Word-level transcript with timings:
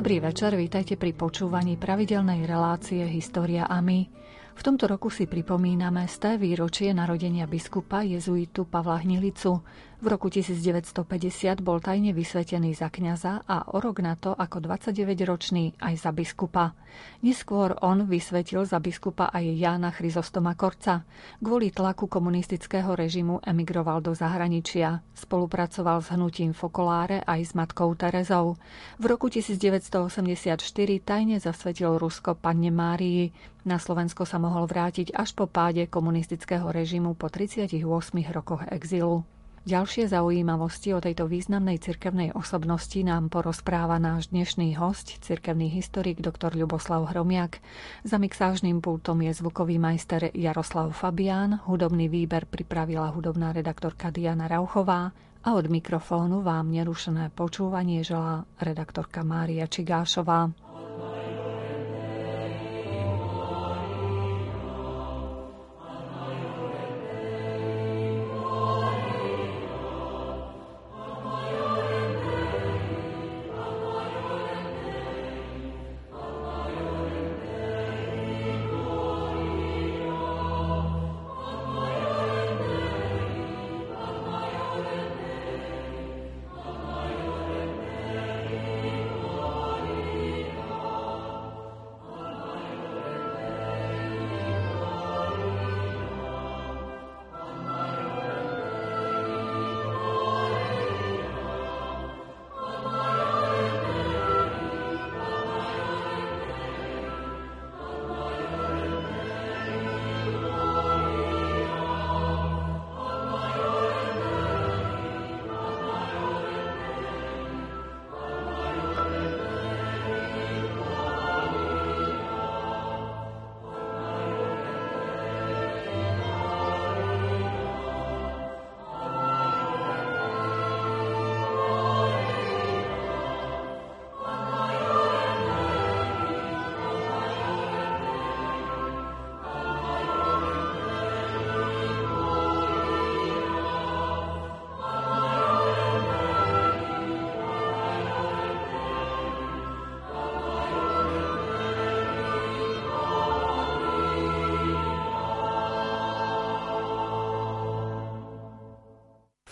Dobrý 0.00 0.16
večer, 0.16 0.56
vítajte 0.56 0.96
pri 0.96 1.12
počúvaní 1.12 1.76
pravidelnej 1.76 2.48
relácie 2.48 3.04
História 3.04 3.68
a 3.68 3.84
my. 3.84 4.08
V 4.56 4.62
tomto 4.64 4.88
roku 4.88 5.12
si 5.12 5.28
pripomíname 5.28 6.08
sté 6.08 6.40
výročie 6.40 6.88
narodenia 6.96 7.44
biskupa 7.44 8.00
jezuitu 8.00 8.64
Pavla 8.64 8.96
Hnilicu. 8.96 9.60
V 10.00 10.08
roku 10.08 10.32
1950 10.32 11.60
bol 11.60 11.76
tajne 11.76 12.16
vysvetený 12.16 12.72
za 12.72 12.88
kňaza 12.88 13.44
a 13.44 13.68
o 13.68 13.84
rok 13.84 14.00
na 14.00 14.16
to 14.16 14.32
ako 14.32 14.64
29-ročný 14.64 15.76
aj 15.76 15.94
za 16.00 16.08
biskupa. 16.16 16.72
Neskôr 17.20 17.76
on 17.84 18.08
vysvetil 18.08 18.64
za 18.64 18.80
biskupa 18.80 19.28
aj 19.28 19.44
Jána 19.60 19.92
Chryzostoma 19.92 20.56
Korca. 20.56 21.04
Kvôli 21.44 21.68
tlaku 21.68 22.08
komunistického 22.08 22.96
režimu 22.96 23.44
emigroval 23.44 24.00
do 24.00 24.16
zahraničia. 24.16 25.04
Spolupracoval 25.12 26.00
s 26.00 26.16
hnutím 26.16 26.56
Fokoláre 26.56 27.20
aj 27.20 27.40
s 27.44 27.52
matkou 27.52 27.92
Terezou. 27.92 28.56
V 28.96 29.04
roku 29.04 29.28
1984 29.28 30.56
tajne 31.04 31.36
zasvetil 31.36 32.00
Rusko 32.00 32.40
panne 32.40 32.72
Márii. 32.72 33.36
Na 33.68 33.76
Slovensko 33.76 34.24
sa 34.24 34.40
mohol 34.40 34.64
vrátiť 34.64 35.12
až 35.12 35.36
po 35.36 35.44
páde 35.44 35.84
komunistického 35.92 36.72
režimu 36.72 37.12
po 37.20 37.28
38 37.28 37.84
rokoch 38.32 38.64
exilu. 38.72 39.28
Ďalšie 39.60 40.08
zaujímavosti 40.08 40.96
o 40.96 41.04
tejto 41.04 41.28
významnej 41.28 41.76
cirkevnej 41.84 42.32
osobnosti 42.32 42.96
nám 43.04 43.28
porozpráva 43.28 44.00
náš 44.00 44.32
dnešný 44.32 44.72
host, 44.80 45.20
cirkevný 45.20 45.68
historik 45.68 46.16
dr. 46.24 46.56
Ľuboslav 46.56 47.12
Hromiak. 47.12 47.60
Za 48.00 48.16
mixážnym 48.16 48.80
pultom 48.80 49.20
je 49.20 49.36
zvukový 49.36 49.76
majster 49.76 50.32
Jaroslav 50.32 50.96
Fabián, 50.96 51.60
hudobný 51.68 52.08
výber 52.08 52.48
pripravila 52.48 53.12
hudobná 53.12 53.52
redaktorka 53.52 54.08
Diana 54.08 54.48
Rauchová 54.48 55.12
a 55.44 55.48
od 55.52 55.68
mikrofónu 55.68 56.40
vám 56.40 56.72
nerušené 56.72 57.28
počúvanie 57.28 58.00
želá 58.00 58.48
redaktorka 58.64 59.20
Mária 59.28 59.68
Čigášová. 59.68 60.56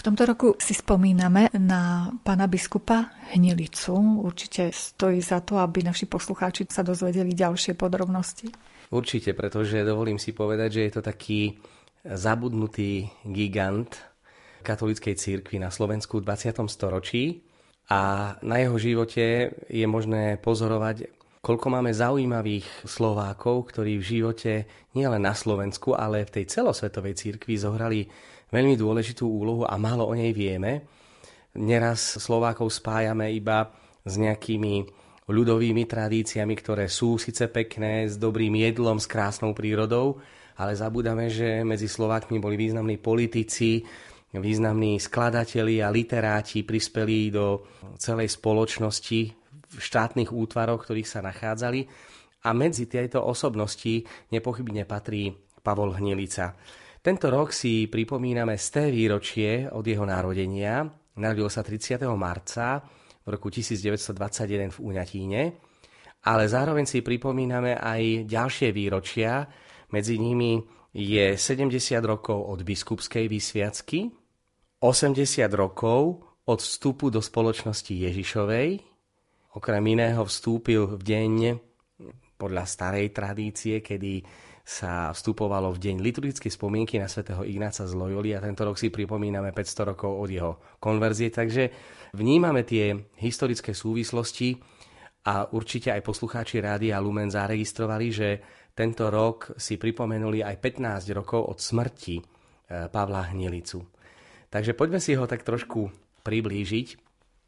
Tomto 0.08 0.24
roku 0.24 0.48
si 0.56 0.72
spomíname 0.72 1.52
na 1.60 2.08
pána 2.24 2.48
biskupa 2.48 3.12
Hnilicu. 3.36 4.24
Určite 4.24 4.72
stojí 4.72 5.20
za 5.20 5.44
to, 5.44 5.60
aby 5.60 5.84
naši 5.84 6.08
poslucháči 6.08 6.64
sa 6.64 6.80
dozvedeli 6.80 7.36
ďalšie 7.36 7.76
podrobnosti. 7.76 8.48
Určite, 8.88 9.36
pretože 9.36 9.84
dovolím 9.84 10.16
si 10.16 10.32
povedať, 10.32 10.80
že 10.80 10.84
je 10.88 10.92
to 10.96 11.02
taký 11.04 11.60
zabudnutý 12.08 13.04
gigant 13.20 13.92
katolíckej 14.64 15.12
církvy 15.12 15.60
na 15.60 15.68
Slovensku 15.68 16.24
v 16.24 16.32
20. 16.32 16.56
storočí 16.72 17.44
a 17.92 18.32
na 18.40 18.64
jeho 18.64 18.80
živote 18.80 19.52
je 19.68 19.84
možné 19.84 20.40
pozorovať, 20.40 21.04
koľko 21.44 21.68
máme 21.68 21.92
zaujímavých 21.92 22.88
Slovákov, 22.88 23.76
ktorí 23.76 24.00
v 24.00 24.08
živote 24.08 24.52
nielen 24.96 25.20
na 25.20 25.36
Slovensku, 25.36 25.92
ale 25.92 26.24
v 26.24 26.40
tej 26.40 26.48
celosvetovej 26.48 27.12
církvi 27.12 27.60
zohrali 27.60 28.08
veľmi 28.52 28.74
dôležitú 28.76 29.24
úlohu 29.24 29.62
a 29.68 29.74
málo 29.76 30.08
o 30.08 30.14
nej 30.16 30.32
vieme. 30.32 30.84
Neraz 31.58 32.20
Slovákov 32.20 32.70
spájame 32.70 33.32
iba 33.32 33.72
s 34.04 34.14
nejakými 34.16 34.84
ľudovými 35.28 35.84
tradíciami, 35.84 36.54
ktoré 36.56 36.88
sú 36.88 37.20
síce 37.20 37.52
pekné, 37.52 38.08
s 38.08 38.16
dobrým 38.16 38.56
jedlom, 38.56 38.96
s 38.96 39.04
krásnou 39.04 39.52
prírodou, 39.52 40.20
ale 40.56 40.72
zabúdame, 40.72 41.28
že 41.28 41.62
medzi 41.62 41.86
Slovákmi 41.86 42.40
boli 42.40 42.56
významní 42.56 42.96
politici, 42.96 43.84
významní 44.32 45.00
skladatelia 45.00 45.88
a 45.88 45.94
literáti, 45.94 46.64
prispeli 46.64 47.32
do 47.32 47.64
celej 48.00 48.36
spoločnosti 48.36 49.20
v 49.68 49.78
štátnych 49.78 50.32
útvaroch, 50.32 50.84
ktorých 50.84 51.08
sa 51.08 51.20
nachádzali. 51.20 51.84
A 52.48 52.56
medzi 52.56 52.88
tieto 52.88 53.20
osobnosti 53.20 54.04
nepochybne 54.32 54.88
patrí 54.88 55.32
Pavol 55.60 55.92
Hnilica. 55.96 56.56
Tento 57.08 57.32
rok 57.32 57.56
si 57.56 57.88
pripomíname 57.88 58.60
sté 58.60 58.92
výročie 58.92 59.64
od 59.64 59.80
jeho 59.80 60.04
narodenia. 60.04 60.84
Narodil 61.16 61.48
sa 61.48 61.64
30. 61.64 62.04
marca 62.12 62.84
v 63.24 63.28
roku 63.32 63.48
1921 63.48 64.68
v 64.68 64.76
Uňatíne, 64.76 65.42
ale 66.28 66.44
zároveň 66.44 66.84
si 66.84 67.00
pripomíname 67.00 67.80
aj 67.80 68.28
ďalšie 68.28 68.76
výročia. 68.76 69.40
Medzi 69.88 70.20
nimi 70.20 70.60
je 70.92 71.32
70 71.32 71.80
rokov 72.04 72.44
od 72.44 72.60
biskupskej 72.60 73.24
vysviacky, 73.24 74.12
80 74.76 75.48
rokov 75.56 76.28
od 76.44 76.60
vstupu 76.60 77.08
do 77.08 77.24
spoločnosti 77.24 77.88
Ježišovej. 77.88 78.84
Okrem 79.56 79.84
iného 79.96 80.28
vstúpil 80.28 80.84
v 80.84 81.00
deň 81.00 81.32
podľa 82.36 82.68
starej 82.68 83.16
tradície, 83.16 83.80
kedy 83.80 84.44
sa 84.68 85.16
vstupovalo 85.16 85.72
v 85.72 85.80
deň 85.80 85.96
liturgickej 86.04 86.52
spomienky 86.52 87.00
na 87.00 87.08
svätého 87.08 87.40
Ignáca 87.40 87.88
z 87.88 87.96
Loyoli 87.96 88.36
a 88.36 88.44
tento 88.44 88.68
rok 88.68 88.76
si 88.76 88.92
pripomíname 88.92 89.56
500 89.56 89.96
rokov 89.96 90.12
od 90.12 90.28
jeho 90.28 90.52
konverzie, 90.76 91.32
takže 91.32 91.72
vnímame 92.12 92.68
tie 92.68 92.92
historické 93.16 93.72
súvislosti 93.72 94.60
a 95.24 95.48
určite 95.56 95.88
aj 95.88 96.04
poslucháči 96.04 96.60
Rádia 96.60 97.00
Lumen 97.00 97.32
zaregistrovali, 97.32 98.06
že 98.12 98.28
tento 98.76 99.08
rok 99.08 99.56
si 99.56 99.80
pripomenuli 99.80 100.44
aj 100.44 100.60
15 100.60 101.16
rokov 101.16 101.48
od 101.48 101.58
smrti 101.64 102.20
e, 102.20 102.22
Pavla 102.92 103.24
Hnilicu. 103.32 103.80
Takže 104.52 104.76
poďme 104.76 105.00
si 105.00 105.16
ho 105.16 105.24
tak 105.24 105.48
trošku 105.48 105.88
priblížiť. 106.28 106.88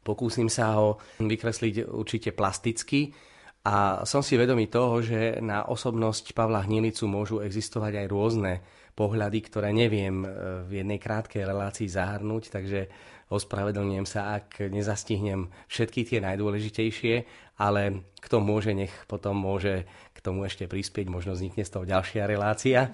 Pokúsim 0.01 0.49
sa 0.49 0.73
ho 0.81 0.97
vykresliť 1.21 1.85
určite 1.85 2.33
plasticky, 2.33 3.13
a 3.61 4.01
som 4.09 4.25
si 4.25 4.41
vedomý 4.41 4.73
toho, 4.73 5.05
že 5.05 5.37
na 5.37 5.69
osobnosť 5.69 6.33
Pavla 6.33 6.65
Hnilicu 6.65 7.05
môžu 7.05 7.45
existovať 7.45 8.01
aj 8.01 8.07
rôzne 8.09 8.53
pohľady, 8.97 9.39
ktoré 9.45 9.69
neviem 9.69 10.25
e, 10.25 10.27
v 10.65 10.81
jednej 10.81 10.97
krátkej 10.97 11.45
relácii 11.45 11.85
zahrnúť, 11.85 12.49
takže 12.49 12.89
ospravedlňujem 13.29 14.07
sa, 14.09 14.41
ak 14.41 14.65
nezastihnem 14.65 15.53
všetky 15.69 16.09
tie 16.09 16.19
najdôležitejšie, 16.25 17.15
ale 17.61 18.11
kto 18.17 18.41
môže, 18.41 18.73
nech 18.73 18.91
potom 19.05 19.37
môže 19.37 19.85
k 20.11 20.19
tomu 20.19 20.49
ešte 20.49 20.65
prispieť, 20.65 21.07
možno 21.07 21.37
vznikne 21.37 21.61
z 21.61 21.71
toho 21.71 21.85
ďalšia 21.85 22.25
relácia. 22.25 22.91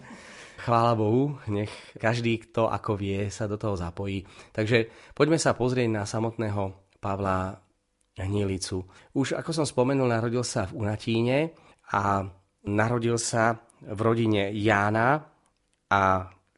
Chvála 0.58 1.00
Bohu, 1.00 1.40
nech 1.48 1.72
každý, 1.96 2.44
kto 2.44 2.68
ako 2.68 3.00
vie, 3.00 3.31
sa 3.31 3.48
do 3.48 3.56
toho 3.56 3.80
zapojí. 3.80 4.28
Takže 4.52 4.92
poďme 5.16 5.40
sa 5.40 5.56
pozrieť 5.56 5.90
na 5.90 6.04
samotného 6.04 6.75
Pavla 7.00 7.67
Hnilicu. 8.25 8.81
Už 9.14 9.38
ako 9.38 9.52
som 9.54 9.66
spomenul, 9.68 10.10
narodil 10.10 10.42
sa 10.42 10.66
v 10.66 10.81
Unatíne 10.81 11.54
a 11.94 12.25
narodil 12.66 13.22
sa 13.22 13.54
v 13.86 14.00
rodine 14.02 14.50
Jána 14.56 15.22
a 15.92 16.02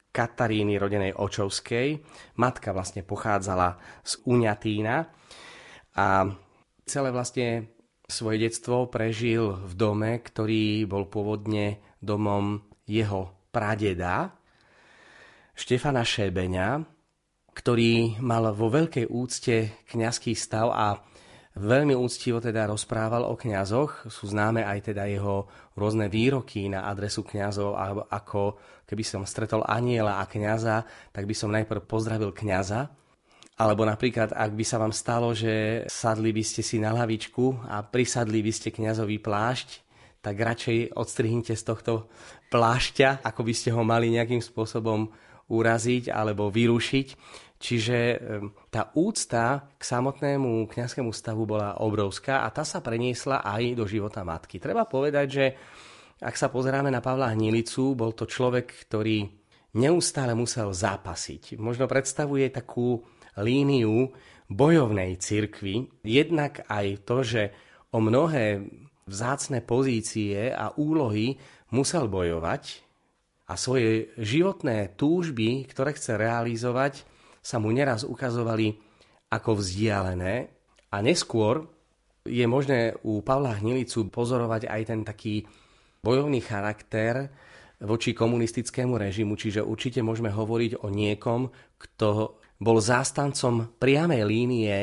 Kataríny 0.10 0.80
rodenej 0.80 1.14
Očovskej. 1.14 2.00
Matka 2.40 2.72
vlastne 2.72 3.04
pochádzala 3.04 3.78
z 4.02 4.14
Uňatína 4.26 4.96
a 6.00 6.08
celé 6.88 7.10
vlastne 7.14 7.78
svoje 8.10 8.42
detstvo 8.42 8.90
prežil 8.90 9.54
v 9.54 9.74
dome, 9.78 10.18
ktorý 10.18 10.90
bol 10.90 11.06
pôvodne 11.06 11.78
domom 12.02 12.58
jeho 12.90 13.46
pradeda, 13.54 14.34
Štefana 15.54 16.08
Šebeňa, 16.08 16.80
ktorý 17.52 18.24
mal 18.24 18.56
vo 18.56 18.72
veľkej 18.72 19.12
úcte 19.12 19.84
kňazský 19.92 20.32
stav 20.32 20.72
a 20.72 20.96
veľmi 21.60 21.94
úctivo 21.94 22.40
teda 22.40 22.66
rozprával 22.72 23.28
o 23.28 23.36
kňazoch. 23.36 24.08
Sú 24.08 24.32
známe 24.32 24.64
aj 24.64 24.92
teda 24.92 25.06
jeho 25.06 25.46
rôzne 25.76 26.08
výroky 26.08 26.72
na 26.72 26.88
adresu 26.88 27.22
kňazov, 27.22 27.76
ako 28.08 28.58
keby 28.88 29.04
som 29.04 29.28
stretol 29.28 29.62
aniela 29.68 30.18
a 30.18 30.26
kňaza, 30.26 30.88
tak 31.12 31.28
by 31.28 31.36
som 31.36 31.52
najprv 31.52 31.84
pozdravil 31.84 32.32
kňaza. 32.32 32.90
Alebo 33.60 33.84
napríklad, 33.84 34.32
ak 34.32 34.52
by 34.56 34.64
sa 34.64 34.80
vám 34.80 34.96
stalo, 34.96 35.36
že 35.36 35.84
sadli 35.92 36.32
by 36.32 36.44
ste 36.48 36.64
si 36.64 36.80
na 36.80 36.96
lavičku 36.96 37.68
a 37.68 37.84
prisadli 37.84 38.40
by 38.40 38.52
ste 38.56 38.72
kňazový 38.72 39.20
plášť, 39.20 39.84
tak 40.24 40.40
radšej 40.40 40.96
odstrihnite 40.96 41.56
z 41.56 41.64
tohto 41.64 42.08
plášťa, 42.52 43.24
ako 43.24 43.42
by 43.44 43.54
ste 43.56 43.76
ho 43.76 43.84
mali 43.84 44.12
nejakým 44.16 44.40
spôsobom 44.40 45.12
uraziť 45.52 46.08
alebo 46.08 46.48
vyrušiť. 46.48 47.08
Čiže 47.60 48.24
tá 48.72 48.96
úcta 48.96 49.68
k 49.76 49.84
samotnému 49.84 50.72
kňazskému 50.72 51.12
stavu 51.12 51.44
bola 51.44 51.84
obrovská 51.84 52.48
a 52.48 52.56
tá 52.56 52.64
sa 52.64 52.80
preniesla 52.80 53.44
aj 53.44 53.76
do 53.76 53.84
života 53.84 54.24
matky. 54.24 54.64
Treba 54.64 54.88
povedať, 54.88 55.28
že 55.28 55.46
ak 56.24 56.40
sa 56.40 56.48
pozeráme 56.48 56.88
na 56.88 57.04
Pavla 57.04 57.36
Hnilicu, 57.36 58.00
bol 58.00 58.16
to 58.16 58.24
človek, 58.24 58.88
ktorý 58.88 59.28
neustále 59.76 60.32
musel 60.40 60.72
zápasiť. 60.72 61.60
Možno 61.60 61.84
predstavuje 61.86 62.48
takú 62.48 63.04
líniu 63.36 64.16
bojovnej 64.48 65.20
cirkvi, 65.20 66.00
jednak 66.02 66.64
aj 66.72 66.86
to, 67.04 67.18
že 67.28 67.44
o 67.92 68.00
mnohé 68.00 68.64
vzácne 69.04 69.60
pozície 69.62 70.48
a 70.48 70.72
úlohy 70.80 71.36
musel 71.76 72.08
bojovať 72.08 72.88
a 73.50 73.54
svoje 73.58 74.14
životné 74.18 74.96
túžby, 74.98 75.66
ktoré 75.70 75.94
chce 75.98 76.18
realizovať, 76.18 77.06
sa 77.50 77.58
mu 77.58 77.74
neraz 77.74 78.06
ukazovali 78.06 78.78
ako 79.34 79.58
vzdialené 79.58 80.54
a 80.94 80.98
neskôr 81.02 81.66
je 82.22 82.46
možné 82.46 82.94
u 83.02 83.26
Pavla 83.26 83.58
Hnilicu 83.58 84.06
pozorovať 84.14 84.70
aj 84.70 84.82
ten 84.86 85.02
taký 85.02 85.50
bojovný 86.06 86.46
charakter 86.46 87.34
voči 87.82 88.14
komunistickému 88.14 89.02
režimu, 89.02 89.34
čiže 89.34 89.66
určite 89.66 90.06
môžeme 90.06 90.30
hovoriť 90.30 90.86
o 90.86 90.94
niekom, 90.94 91.50
kto 91.82 92.38
bol 92.62 92.78
zástancom 92.78 93.82
priamej 93.82 94.22
línie 94.30 94.78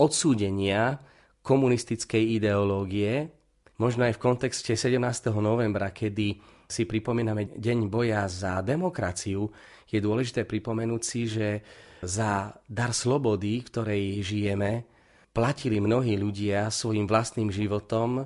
odsúdenia 0.00 0.96
komunistickej 1.44 2.40
ideológie, 2.40 3.28
možno 3.76 4.08
aj 4.08 4.16
v 4.16 4.22
kontexte 4.22 4.72
17. 4.72 5.02
novembra, 5.36 5.92
kedy 5.92 6.38
si 6.64 6.82
pripomíname 6.88 7.58
Deň 7.60 7.92
boja 7.92 8.24
za 8.30 8.62
demokraciu, 8.62 9.50
je 9.86 9.98
dôležité 10.00 10.48
pripomenúť 10.48 11.02
si, 11.02 11.20
že 11.30 11.62
za 12.04 12.56
dar 12.68 12.92
slobody, 12.92 13.60
v 13.60 13.68
ktorej 13.68 14.04
žijeme, 14.24 14.84
platili 15.36 15.80
mnohí 15.80 16.16
ľudia 16.16 16.72
svojim 16.72 17.04
vlastným 17.04 17.52
životom, 17.52 18.24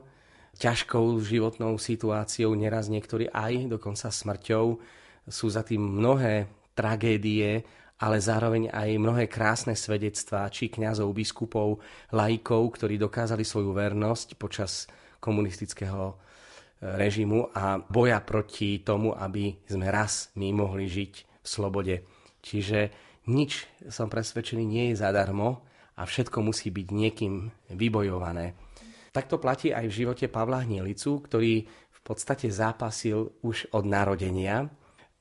ťažkou 0.61 1.19
životnou 1.25 1.75
situáciou, 1.81 2.55
neraz 2.55 2.87
niektorí 2.87 3.27
aj 3.33 3.71
dokonca 3.71 4.13
smrťou. 4.13 4.79
Sú 5.27 5.47
za 5.51 5.67
tým 5.67 5.81
mnohé 5.81 6.47
tragédie, 6.77 7.65
ale 8.01 8.17
zároveň 8.17 8.73
aj 8.73 8.89
mnohé 8.97 9.29
krásne 9.29 9.77
svedectvá, 9.77 10.49
či 10.49 10.73
kňazov, 10.73 11.13
biskupov, 11.13 11.85
laikov, 12.15 12.79
ktorí 12.81 12.97
dokázali 12.97 13.45
svoju 13.45 13.77
vernosť 13.77 14.41
počas 14.41 14.89
komunistického 15.21 16.09
e, 16.09 16.15
režimu 16.97 17.53
a 17.53 17.77
boja 17.77 18.25
proti 18.25 18.81
tomu, 18.81 19.13
aby 19.13 19.53
sme 19.69 19.93
raz 19.93 20.33
my 20.41 20.49
mohli 20.57 20.89
žiť 20.89 21.13
v 21.45 21.47
slobode. 21.47 21.97
Čiže 22.41 23.10
nič, 23.31 23.71
som 23.87 24.11
presvedčený, 24.11 24.65
nie 24.67 24.85
je 24.91 25.01
zadarmo 25.01 25.63
a 25.95 26.03
všetko 26.03 26.43
musí 26.43 26.75
byť 26.75 26.87
niekým 26.91 27.35
vybojované. 27.71 28.59
Takto 29.11 29.39
platí 29.43 29.75
aj 29.75 29.91
v 29.91 29.97
živote 30.05 30.27
Pavla 30.31 30.63
Hnilicu, 30.63 31.23
ktorý 31.23 31.67
v 31.67 32.01
podstate 32.03 32.51
zápasil 32.51 33.43
už 33.43 33.75
od 33.75 33.85
narodenia. 33.87 34.71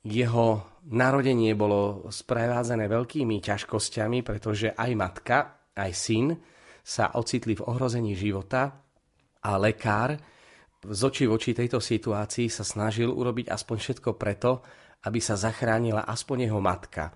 Jeho 0.06 0.80
narodenie 0.90 1.58
bolo 1.58 2.08
sprevádzané 2.08 2.86
veľkými 2.88 3.42
ťažkosťami, 3.42 4.22
pretože 4.22 4.72
aj 4.74 4.92
matka, 4.96 5.38
aj 5.76 5.92
syn 5.92 6.38
sa 6.86 7.14
ocitli 7.18 7.54
v 7.58 7.66
ohrození 7.66 8.16
života 8.16 8.74
a 9.44 9.52
lekár 9.60 10.16
z 10.80 11.02
oči 11.04 11.28
voči 11.28 11.52
tejto 11.52 11.84
situácii 11.84 12.48
sa 12.48 12.64
snažil 12.64 13.12
urobiť 13.12 13.52
aspoň 13.52 13.78
všetko 13.78 14.10
preto, 14.16 14.64
aby 15.04 15.20
sa 15.20 15.36
zachránila 15.36 16.08
aspoň 16.08 16.48
jeho 16.48 16.62
matka. 16.64 17.12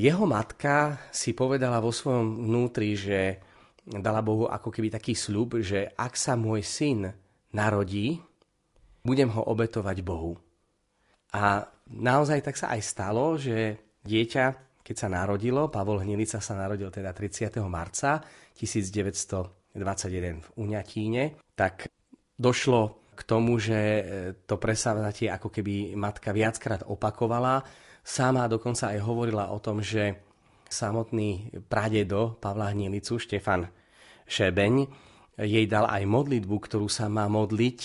Jeho 0.00 0.24
matka 0.24 0.96
si 1.12 1.36
povedala 1.36 1.76
vo 1.76 1.92
svojom 1.92 2.48
vnútri, 2.48 2.96
že 2.96 3.36
dala 3.84 4.24
Bohu 4.24 4.48
ako 4.48 4.72
keby 4.72 4.88
taký 4.88 5.12
sľub, 5.12 5.60
že 5.60 5.92
ak 5.92 6.16
sa 6.16 6.40
môj 6.40 6.64
syn 6.64 7.12
narodí, 7.52 8.16
budem 9.04 9.28
ho 9.28 9.44
obetovať 9.52 10.00
Bohu. 10.00 10.40
A 11.36 11.68
naozaj 11.92 12.40
tak 12.40 12.56
sa 12.56 12.72
aj 12.72 12.80
stalo, 12.80 13.36
že 13.36 13.76
dieťa, 14.00 14.80
keď 14.80 14.96
sa 14.96 15.12
narodilo, 15.12 15.68
Pavol 15.68 16.00
Hnilica 16.00 16.40
sa 16.40 16.56
narodil 16.56 16.88
teda 16.88 17.12
30. 17.12 17.60
marca 17.68 18.24
1921 18.56 19.76
v 20.40 20.48
Uňatíne, 20.56 21.36
tak 21.52 21.92
došlo 22.40 23.12
k 23.12 23.20
tomu, 23.28 23.60
že 23.60 24.00
to 24.48 24.56
presavzatie 24.56 25.28
ako 25.28 25.52
keby 25.52 25.92
matka 25.92 26.32
viackrát 26.32 26.88
opakovala 26.88 27.60
Sama 28.00 28.48
dokonca 28.48 28.92
aj 28.92 29.00
hovorila 29.04 29.52
o 29.52 29.58
tom, 29.60 29.84
že 29.84 30.18
samotný 30.70 31.62
pradedo 31.66 32.38
Pavla 32.38 32.70
Hnilicu, 32.70 33.18
Štefan 33.18 33.66
Šebeň, 34.30 34.86
jej 35.40 35.64
dal 35.66 35.88
aj 35.88 36.04
modlitbu, 36.04 36.56
ktorú 36.56 36.86
sa 36.86 37.08
má 37.08 37.26
modliť 37.26 37.78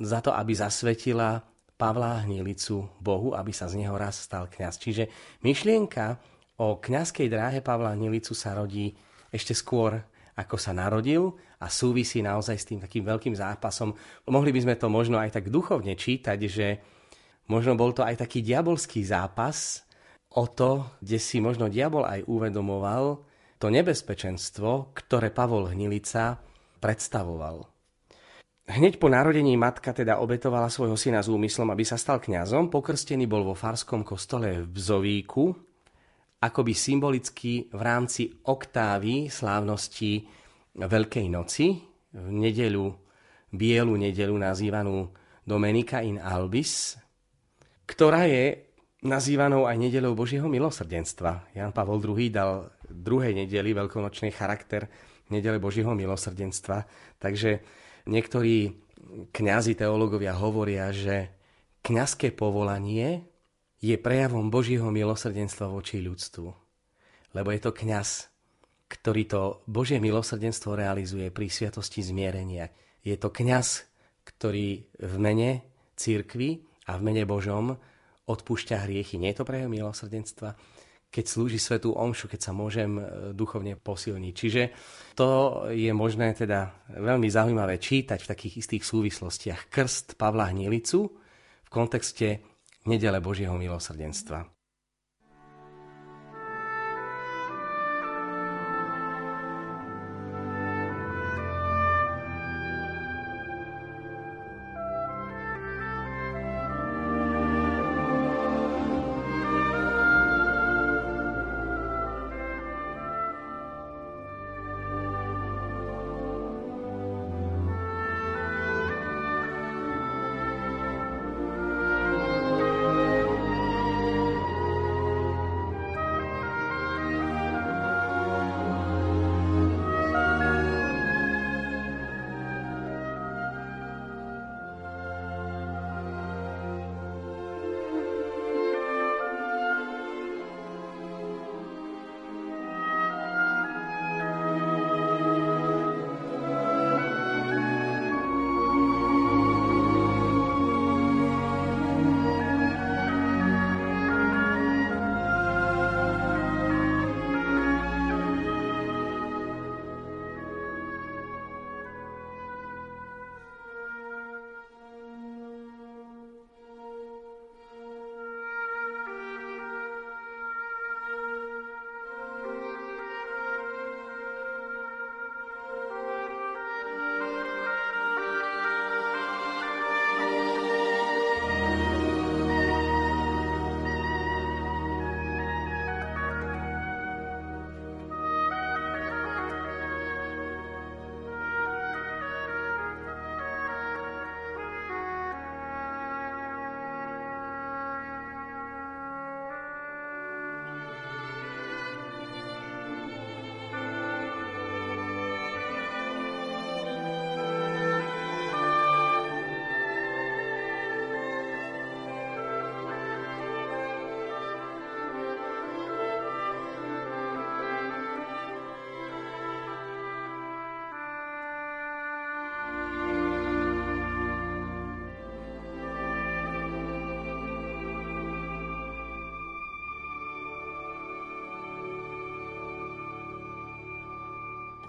za 0.00 0.22
to, 0.24 0.30
aby 0.30 0.54
zasvetila 0.54 1.42
Pavla 1.74 2.22
Hnilicu 2.22 2.86
Bohu, 3.02 3.34
aby 3.34 3.50
sa 3.50 3.66
z 3.66 3.82
neho 3.82 3.94
raz 3.98 4.22
stal 4.24 4.46
kňaz. 4.46 4.78
Čiže 4.78 5.10
myšlienka 5.42 6.18
o 6.62 6.78
kňazskej 6.78 7.26
dráhe 7.26 7.58
Pavla 7.60 7.98
Hnilicu 7.98 8.32
sa 8.32 8.54
rodí 8.54 8.94
ešte 9.34 9.52
skôr, 9.52 9.98
ako 10.38 10.54
sa 10.58 10.70
narodil 10.74 11.34
a 11.62 11.66
súvisí 11.70 12.22
naozaj 12.22 12.56
s 12.58 12.66
tým 12.66 12.78
takým 12.82 13.06
veľkým 13.06 13.34
zápasom. 13.34 13.94
Mohli 14.26 14.50
by 14.54 14.60
sme 14.66 14.74
to 14.78 14.86
možno 14.90 15.18
aj 15.18 15.34
tak 15.34 15.50
duchovne 15.50 15.94
čítať, 15.98 16.38
že 16.46 16.66
Možno 17.48 17.76
bol 17.76 17.92
to 17.92 18.00
aj 18.00 18.24
taký 18.24 18.40
diabolský 18.40 19.04
zápas 19.04 19.84
o 20.32 20.48
to, 20.48 20.98
kde 21.04 21.18
si 21.20 21.38
možno 21.44 21.68
diabol 21.68 22.08
aj 22.08 22.24
uvedomoval 22.24 23.20
to 23.60 23.72
nebezpečenstvo, 23.72 24.92
ktoré 24.92 25.32
Pavol 25.32 25.72
Hnilica 25.72 26.36
predstavoval. 26.80 27.64
Hneď 28.64 28.96
po 28.96 29.12
narodení 29.12 29.60
matka 29.60 29.92
teda 29.92 30.24
obetovala 30.24 30.72
svojho 30.72 30.96
syna 30.96 31.20
s 31.20 31.28
úmyslom, 31.28 31.68
aby 31.68 31.84
sa 31.84 32.00
stal 32.00 32.16
kňazom. 32.16 32.72
Pokrstený 32.72 33.28
bol 33.28 33.44
vo 33.44 33.52
farskom 33.52 34.00
kostole 34.00 34.64
v 34.64 34.68
Bzovíku, 34.72 35.52
akoby 36.40 36.72
symbolicky 36.72 37.68
v 37.68 37.80
rámci 37.80 38.32
oktávy 38.48 39.28
slávnosti 39.28 40.24
Veľkej 40.80 41.26
noci, 41.28 41.76
v 42.12 42.28
nedeľu, 42.32 42.88
bielu 43.52 43.94
nedeľu 44.00 44.36
nazývanú 44.36 45.12
Domenica 45.44 46.00
in 46.00 46.16
Albis, 46.16 46.96
ktorá 47.84 48.24
je 48.28 48.64
nazývanou 49.04 49.68
aj 49.68 49.76
nedelou 49.76 50.16
Božieho 50.16 50.48
milosrdenstva. 50.48 51.52
Jan 51.52 51.76
Pavol 51.76 52.00
II 52.00 52.28
dal 52.32 52.72
druhej 52.88 53.36
nedeli 53.36 53.76
veľkonočný 53.76 54.32
charakter 54.32 54.88
nedele 55.28 55.60
Božieho 55.60 55.92
milosrdenstva. 55.92 56.88
Takže 57.20 57.60
niektorí 58.08 58.72
kňazi 59.32 59.76
teológovia 59.76 60.32
hovoria, 60.36 60.88
že 60.88 61.32
kňazské 61.84 62.32
povolanie 62.32 63.28
je 63.84 63.96
prejavom 64.00 64.48
Božieho 64.48 64.88
milosrdenstva 64.88 65.68
voči 65.68 66.00
ľudstvu. 66.00 66.48
Lebo 67.36 67.48
je 67.52 67.60
to 67.60 67.76
kňaz, 67.76 68.32
ktorý 68.88 69.22
to 69.28 69.42
Božie 69.68 70.00
milosrdenstvo 70.00 70.72
realizuje 70.72 71.28
pri 71.28 71.52
sviatosti 71.52 72.00
zmierenia. 72.00 72.72
Je 73.04 73.20
to 73.20 73.28
kňaz, 73.28 73.84
ktorý 74.24 74.88
v 74.96 75.14
mene 75.20 75.50
církvy 75.92 76.64
a 76.88 76.96
v 76.96 77.04
mene 77.04 77.24
Božom 77.24 77.76
odpúšťa 78.24 78.88
hriechy. 78.88 79.20
Nie 79.20 79.32
je 79.32 79.42
to 79.42 79.48
prejav 79.48 79.68
milosrdenstva? 79.68 80.56
keď 81.14 81.30
slúži 81.30 81.62
svetú 81.62 81.94
omšu, 81.94 82.26
keď 82.26 82.40
sa 82.42 82.50
môžem 82.50 82.98
e, 82.98 83.02
duchovne 83.38 83.78
posilniť. 83.78 84.34
Čiže 84.34 84.62
to 85.14 85.62
je 85.70 85.94
možné 85.94 86.34
teda 86.34 86.90
veľmi 86.90 87.30
zaujímavé 87.30 87.78
čítať 87.78 88.18
v 88.18 88.30
takých 88.34 88.66
istých 88.66 88.82
súvislostiach. 88.82 89.70
Krst 89.70 90.18
Pavla 90.18 90.50
Hnilicu 90.50 91.06
v 91.62 91.70
kontexte 91.70 92.42
nedele 92.90 93.22
Božieho 93.22 93.54
milosrdenstva. 93.54 94.53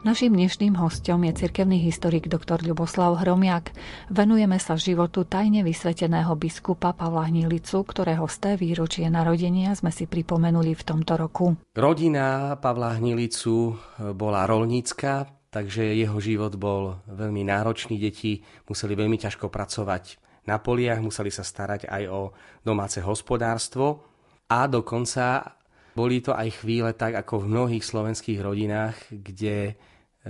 Naším 0.06 0.38
dnešným 0.38 0.78
hostom 0.78 1.26
je 1.26 1.34
cirkevný 1.34 1.82
historik 1.82 2.30
dr. 2.30 2.62
Ľuboslav 2.62 3.26
Hromiak. 3.26 3.74
Venujeme 4.14 4.62
sa 4.62 4.78
životu 4.78 5.26
tajne 5.26 5.66
vysveteného 5.66 6.30
biskupa 6.38 6.94
Pavla 6.94 7.26
Hnilicu, 7.26 7.82
ktorého 7.82 8.30
z 8.30 8.38
té 8.38 8.52
výročie 8.54 9.10
narodenia 9.10 9.74
sme 9.74 9.90
si 9.90 10.06
pripomenuli 10.06 10.78
v 10.78 10.84
tomto 10.86 11.18
roku. 11.18 11.58
Rodina 11.74 12.54
Pavla 12.62 13.02
Hnilicu 13.02 13.82
bola 14.14 14.46
rolnícka, 14.46 15.26
takže 15.50 15.98
jeho 15.98 16.22
život 16.22 16.54
bol 16.54 17.02
veľmi 17.10 17.42
náročný. 17.42 17.98
Deti 17.98 18.46
museli 18.70 18.94
veľmi 18.94 19.18
ťažko 19.18 19.50
pracovať 19.50 20.22
na 20.46 20.62
poliach, 20.62 21.02
museli 21.02 21.34
sa 21.34 21.42
starať 21.42 21.90
aj 21.90 22.04
o 22.14 22.30
domáce 22.62 23.02
hospodárstvo 23.02 24.06
a 24.54 24.70
dokonca 24.70 25.58
boli 25.98 26.22
to 26.22 26.30
aj 26.30 26.62
chvíle 26.62 26.94
tak, 26.94 27.18
ako 27.18 27.42
v 27.42 27.50
mnohých 27.58 27.82
slovenských 27.82 28.38
rodinách, 28.44 29.02
kde 29.10 29.74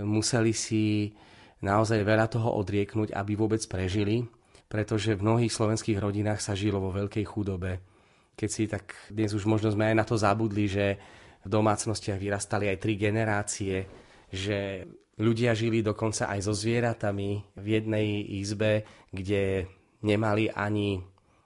museli 0.03 0.51
si 0.51 1.13
naozaj 1.63 2.03
veľa 2.03 2.27
toho 2.27 2.51
odrieknúť, 2.59 3.15
aby 3.15 3.33
vôbec 3.33 3.63
prežili, 3.65 4.27
pretože 4.67 5.15
v 5.15 5.23
mnohých 5.23 5.53
slovenských 5.53 6.01
rodinách 6.01 6.43
sa 6.43 6.57
žilo 6.57 6.83
vo 6.83 6.91
veľkej 6.91 7.25
chudobe. 7.25 7.79
Keď 8.35 8.49
si 8.51 8.67
tak 8.67 8.91
dnes 9.07 9.31
už 9.31 9.47
možno 9.47 9.71
sme 9.71 9.93
aj 9.93 9.95
na 9.95 10.05
to 10.05 10.19
zabudli, 10.19 10.67
že 10.67 10.99
v 11.45 11.47
domácnostiach 11.47 12.19
vyrastali 12.19 12.67
aj 12.67 12.81
tri 12.81 12.99
generácie, 12.99 13.87
že 14.33 14.83
ľudia 15.21 15.55
žili 15.55 15.79
dokonca 15.79 16.27
aj 16.27 16.39
so 16.43 16.51
zvieratami 16.51 17.55
v 17.55 17.65
jednej 17.65 18.25
izbe, 18.41 18.83
kde 19.13 19.69
nemali 20.03 20.51
ani 20.51 20.99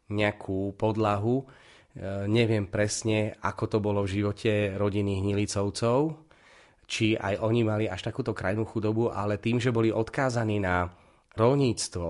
nejakú 0.10 0.74
podlahu. 0.74 1.44
E, 1.44 2.25
neviem 2.25 2.65
presne, 2.65 3.38
ako 3.44 3.63
to 3.70 3.77
bolo 3.77 4.01
v 4.08 4.13
živote 4.24 4.74
rodiny 4.74 5.22
Hnilicovcov, 5.22 6.28
či 6.89 7.13
aj 7.13 7.46
oni 7.46 7.62
mali 7.62 7.86
až 7.86 8.10
takúto 8.10 8.34
krajnú 8.34 8.65
chudobu, 8.65 9.13
ale 9.13 9.38
tým, 9.38 9.62
že 9.62 9.69
boli 9.69 9.93
odkázaní 9.93 10.58
na 10.58 10.89
rolníctvo, 11.38 12.08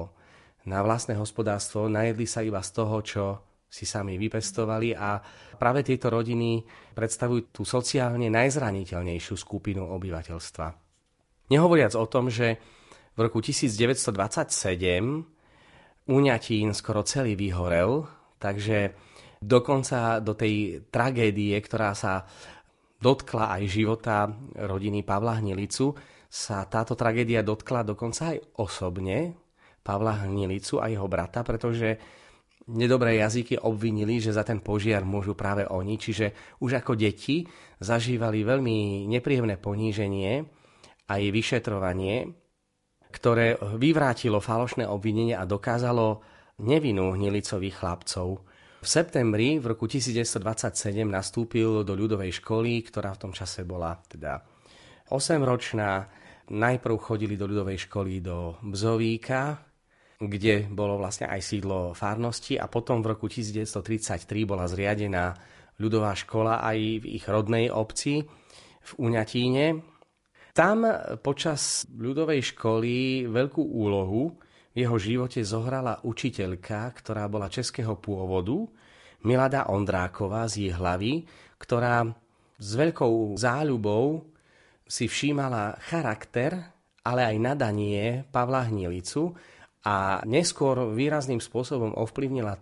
na 0.71 0.79
vlastné 0.79 1.19
hospodárstvo, 1.19 1.91
najedli 1.91 2.23
sa 2.23 2.39
iba 2.39 2.63
z 2.63 2.71
toho, 2.71 2.95
čo 3.03 3.23
si 3.69 3.83
sami 3.83 4.15
vypestovali 4.17 4.95
a 4.95 5.19
práve 5.59 5.85
tieto 5.85 6.09
rodiny 6.09 6.63
predstavujú 6.95 7.53
tú 7.53 7.61
sociálne 7.67 8.31
najzraniteľnejšiu 8.31 9.35
skupinu 9.35 9.83
obyvateľstva. 9.99 10.67
Nehovoriac 11.53 11.93
o 11.93 12.05
tom, 12.09 12.31
že 12.31 12.57
v 13.13 13.19
roku 13.19 13.43
1927 13.43 14.15
Uňatín 16.09 16.73
skoro 16.73 17.05
celý 17.05 17.37
vyhorel, 17.37 18.01
takže 18.41 18.97
dokonca 19.37 20.17
do 20.17 20.33
tej 20.33 20.81
tragédie, 20.89 21.53
ktorá 21.61 21.93
sa 21.93 22.25
dotkla 22.99 23.55
aj 23.55 23.63
života 23.65 24.27
rodiny 24.55 25.01
Pavla 25.07 25.39
Hnilicu, 25.39 25.95
sa 26.29 26.67
táto 26.69 26.93
tragédia 26.93 27.41
dotkla 27.41 27.81
dokonca 27.81 28.35
aj 28.35 28.61
osobne 28.61 29.33
Pavla 29.81 30.27
Hnilicu 30.27 30.77
a 30.77 30.91
jeho 30.91 31.09
brata, 31.09 31.41
pretože 31.41 31.97
nedobré 32.69 33.17
jazyky 33.17 33.57
obvinili, 33.65 34.21
že 34.21 34.35
za 34.35 34.45
ten 34.45 34.61
požiar 34.61 35.01
môžu 35.01 35.33
práve 35.33 35.65
oni, 35.65 35.97
čiže 35.97 36.57
už 36.61 36.85
ako 36.85 36.93
deti 36.93 37.47
zažívali 37.81 38.45
veľmi 38.45 39.09
nepríjemné 39.09 39.57
poníženie 39.57 40.45
a 41.09 41.13
jej 41.17 41.31
vyšetrovanie, 41.33 42.29
ktoré 43.09 43.57
vyvrátilo 43.57 44.37
falošné 44.37 44.85
obvinenie 44.85 45.33
a 45.33 45.49
dokázalo 45.49 46.21
nevinu 46.61 47.17
hnilicových 47.17 47.75
chlapcov. 47.81 48.45
V 48.79 48.87
septembri 48.87 49.59
v 49.59 49.75
roku 49.75 49.91
1927 49.91 51.03
nastúpil 51.03 51.83
do 51.83 51.93
ľudovej 51.99 52.39
školy, 52.39 52.79
ktorá 52.87 53.11
v 53.11 53.27
tom 53.27 53.31
čase 53.35 53.67
bola 53.67 53.99
teda 54.07 54.39
8-ročná. 55.11 56.07
Najprv 56.47 56.95
chodili 56.95 57.35
do 57.35 57.43
ľudovej 57.51 57.91
školy 57.91 58.23
do 58.23 58.55
Bzovíka, 58.63 59.59
kde 60.15 60.71
bolo 60.71 60.95
vlastne 60.95 61.27
aj 61.27 61.43
sídlo 61.43 61.91
farnosti 61.91 62.55
a 62.55 62.71
potom 62.71 63.03
v 63.03 63.19
roku 63.19 63.27
1933 63.27 64.47
bola 64.47 64.63
zriadená 64.63 65.35
ľudová 65.75 66.15
škola 66.15 66.63
aj 66.63 67.03
v 67.03 67.05
ich 67.19 67.27
rodnej 67.27 67.67
obci 67.67 68.23
v 68.79 68.91
Uňatíne. 68.95 69.75
Tam 70.55 70.87
počas 71.19 71.83
ľudovej 71.91 72.55
školy 72.55 73.27
veľkú 73.27 73.59
úlohu 73.59 74.39
v 74.73 74.85
jeho 74.85 74.97
živote 75.01 75.41
zohrala 75.41 76.01
učiteľka, 76.05 76.93
ktorá 77.01 77.25
bola 77.25 77.49
českého 77.49 77.97
pôvodu, 77.97 78.69
Milada 79.19 79.67
Ondráková 79.67 80.47
z 80.47 80.69
jej 80.69 80.73
hlavy, 80.73 81.27
ktorá 81.59 82.07
s 82.55 82.69
veľkou 82.75 83.35
záľubou 83.35 84.23
si 84.87 85.11
všímala 85.11 85.75
charakter, 85.83 86.55
ale 87.03 87.27
aj 87.27 87.35
nadanie 87.39 88.23
Pavla 88.31 88.67
Hnilicu 88.67 89.35
a 89.83 90.23
neskôr 90.23 90.91
výrazným 90.95 91.43
spôsobom 91.43 91.95
ovplyvnila 91.99 92.55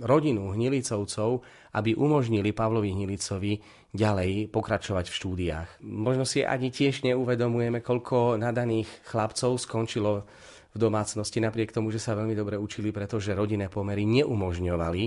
rodinu 0.00 0.54
Hnilicovcov, 0.54 1.44
aby 1.76 1.92
umožnili 1.92 2.56
Pavlovi 2.56 2.94
Hnilicovi 2.94 3.60
ďalej 3.92 4.48
pokračovať 4.48 5.06
v 5.10 5.18
štúdiách. 5.18 5.68
Možno 5.84 6.24
si 6.24 6.42
ani 6.42 6.72
tiež 6.72 7.04
neuvedomujeme, 7.04 7.84
koľko 7.84 8.40
nadaných 8.40 8.88
chlapcov 9.06 9.60
skončilo 9.60 10.26
v 10.74 10.78
domácnosti, 10.78 11.38
napriek 11.38 11.70
tomu, 11.70 11.94
že 11.94 12.02
sa 12.02 12.18
veľmi 12.18 12.34
dobre 12.34 12.58
učili, 12.58 12.90
pretože 12.90 13.30
rodinné 13.30 13.70
pomery 13.70 14.02
neumožňovali, 14.02 15.04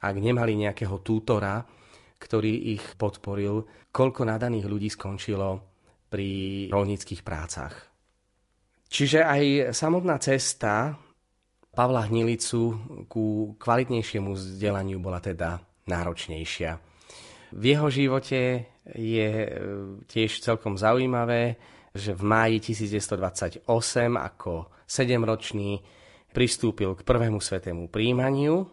ak 0.00 0.14
nemali 0.16 0.56
nejakého 0.56 1.04
tútora, 1.04 1.60
ktorý 2.16 2.72
ich 2.76 2.84
podporil, 2.96 3.88
koľko 3.92 4.24
nadaných 4.24 4.64
ľudí 4.64 4.88
skončilo 4.88 5.60
pri 6.08 6.28
rolníckých 6.72 7.20
prácach. 7.20 7.72
Čiže 8.90 9.22
aj 9.22 9.70
samotná 9.76 10.16
cesta 10.18 10.96
Pavla 11.70 12.10
Hnilicu 12.10 12.60
ku 13.06 13.54
kvalitnejšiemu 13.54 14.34
vzdelaniu 14.34 14.98
bola 14.98 15.22
teda 15.22 15.62
náročnejšia. 15.86 16.70
V 17.54 17.62
jeho 17.62 17.86
živote 17.86 18.66
je 18.90 19.30
e, 19.46 19.50
tiež 20.10 20.42
celkom 20.42 20.74
zaujímavé, 20.74 21.54
že 21.94 22.14
v 22.14 22.22
máji 22.26 22.56
1928 22.74 23.66
ako 24.18 24.70
sedemročný 24.90 25.78
pristúpil 26.34 26.98
k 26.98 27.06
prvému 27.06 27.38
svetému 27.38 27.86
príjmaniu 27.86 28.66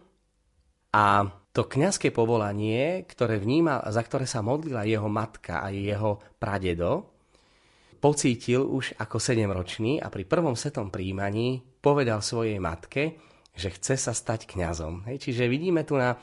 a 0.90 1.30
to 1.54 1.66
kňazské 1.66 2.10
povolanie, 2.10 3.06
ktoré 3.06 3.38
vnímal 3.38 3.82
a 3.82 3.94
za 3.94 4.02
ktoré 4.02 4.26
sa 4.26 4.42
modlila 4.42 4.82
jeho 4.82 5.06
matka 5.06 5.62
a 5.62 5.70
jeho 5.70 6.18
pradedo, 6.42 7.14
pocítil 7.98 8.62
už 8.66 8.98
ako 8.98 9.18
sedemročný 9.18 9.98
a 9.98 10.10
pri 10.10 10.26
prvom 10.26 10.54
svetom 10.54 10.90
príjmaní 10.90 11.62
povedal 11.82 12.22
svojej 12.22 12.58
matke, 12.62 13.18
že 13.58 13.74
chce 13.74 13.98
sa 13.98 14.14
stať 14.14 14.46
kňazom. 14.46 15.06
Čiže 15.18 15.50
vidíme 15.50 15.82
tu 15.82 15.98
na 15.98 16.14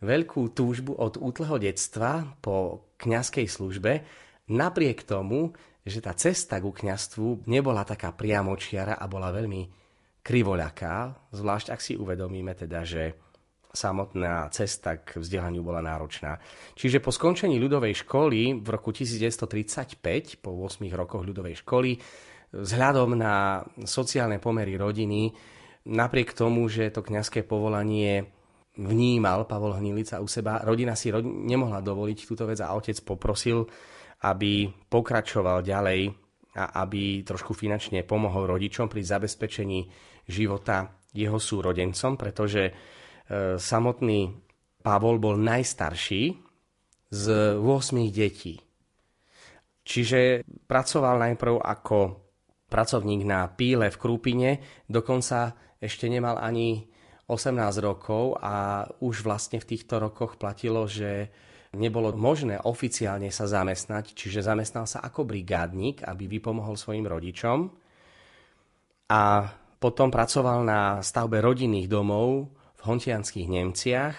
veľkú 0.00 0.56
túžbu 0.56 0.96
od 0.96 1.20
útleho 1.20 1.60
detstva 1.60 2.24
po 2.40 2.88
kňazskej 2.96 3.44
službe, 3.44 3.92
napriek 4.48 5.04
tomu, 5.04 5.52
že 5.84 5.98
tá 6.04 6.12
cesta 6.12 6.60
ku 6.60 6.70
kňastvu 6.70 7.48
nebola 7.48 7.84
taká 7.88 8.12
priamočiara 8.12 9.00
a 9.00 9.04
bola 9.08 9.32
veľmi 9.32 9.62
krivoľaká, 10.20 10.94
zvlášť 11.32 11.66
ak 11.72 11.80
si 11.80 11.96
uvedomíme 11.96 12.52
teda, 12.52 12.84
že 12.84 13.16
samotná 13.70 14.50
cesta 14.50 14.98
k 14.98 15.22
vzdelaniu 15.22 15.62
bola 15.62 15.78
náročná. 15.78 16.36
Čiže 16.74 16.98
po 16.98 17.14
skončení 17.14 17.56
ľudovej 17.56 18.02
školy 18.04 18.58
v 18.58 18.68
roku 18.68 18.90
1935, 18.90 20.42
po 20.42 20.50
8 20.66 20.82
rokoch 20.90 21.22
ľudovej 21.22 21.62
školy, 21.62 21.94
vzhľadom 22.50 23.14
na 23.14 23.62
sociálne 23.86 24.42
pomery 24.42 24.74
rodiny, 24.74 25.30
napriek 25.86 26.34
tomu, 26.34 26.66
že 26.66 26.90
to 26.90 27.06
kňazské 27.06 27.46
povolanie 27.46 28.26
vnímal 28.74 29.46
Pavol 29.46 29.78
Hnilica 29.78 30.18
u 30.18 30.26
seba, 30.26 30.62
rodina 30.66 30.98
si 30.98 31.14
rodi- 31.14 31.30
nemohla 31.30 31.78
dovoliť 31.82 32.18
túto 32.26 32.44
vec 32.50 32.58
a 32.58 32.74
otec 32.74 32.98
poprosil, 33.06 33.66
aby 34.26 34.68
pokračoval 34.88 35.64
ďalej 35.64 36.12
a 36.58 36.64
aby 36.82 37.22
trošku 37.22 37.54
finančne 37.54 38.04
pomohol 38.04 38.50
rodičom 38.50 38.90
pri 38.90 39.00
zabezpečení 39.06 39.86
života 40.26 40.90
jeho 41.14 41.38
súrodencom, 41.38 42.18
pretože 42.18 42.74
E, 43.30 43.62
samotný 43.62 44.34
Pavol 44.82 45.22
bol 45.22 45.38
najstarší 45.38 46.34
z 47.14 47.24
8 47.54 48.10
detí. 48.10 48.58
Čiže 49.86 50.42
pracoval 50.66 51.30
najprv 51.30 51.62
ako 51.62 51.98
pracovník 52.66 53.22
na 53.22 53.46
píle 53.50 53.90
v 53.90 54.00
Krúpine, 54.00 54.50
dokonca 54.86 55.54
ešte 55.78 56.10
nemal 56.10 56.42
ani 56.42 56.90
18 57.30 57.54
rokov 57.82 58.38
a 58.42 58.86
už 58.98 59.22
vlastne 59.22 59.62
v 59.62 59.68
týchto 59.74 60.02
rokoch 60.02 60.34
platilo, 60.34 60.90
že 60.90 61.30
nebolo 61.70 62.10
možné 62.18 62.58
oficiálne 62.58 63.30
sa 63.30 63.46
zamestnať, 63.46 64.14
čiže 64.18 64.42
zamestnal 64.42 64.90
sa 64.90 65.02
ako 65.06 65.22
brigádnik, 65.22 66.02
aby 66.02 66.26
vypomohol 66.26 66.74
svojim 66.74 67.06
rodičom. 67.06 67.70
A 69.10 69.22
potom 69.78 70.10
pracoval 70.10 70.66
na 70.66 71.00
stavbe 71.00 71.38
rodinných 71.38 71.86
domov 71.86 72.50
v 72.78 72.80
hontianských 72.84 73.48
Nemciach 73.48 74.16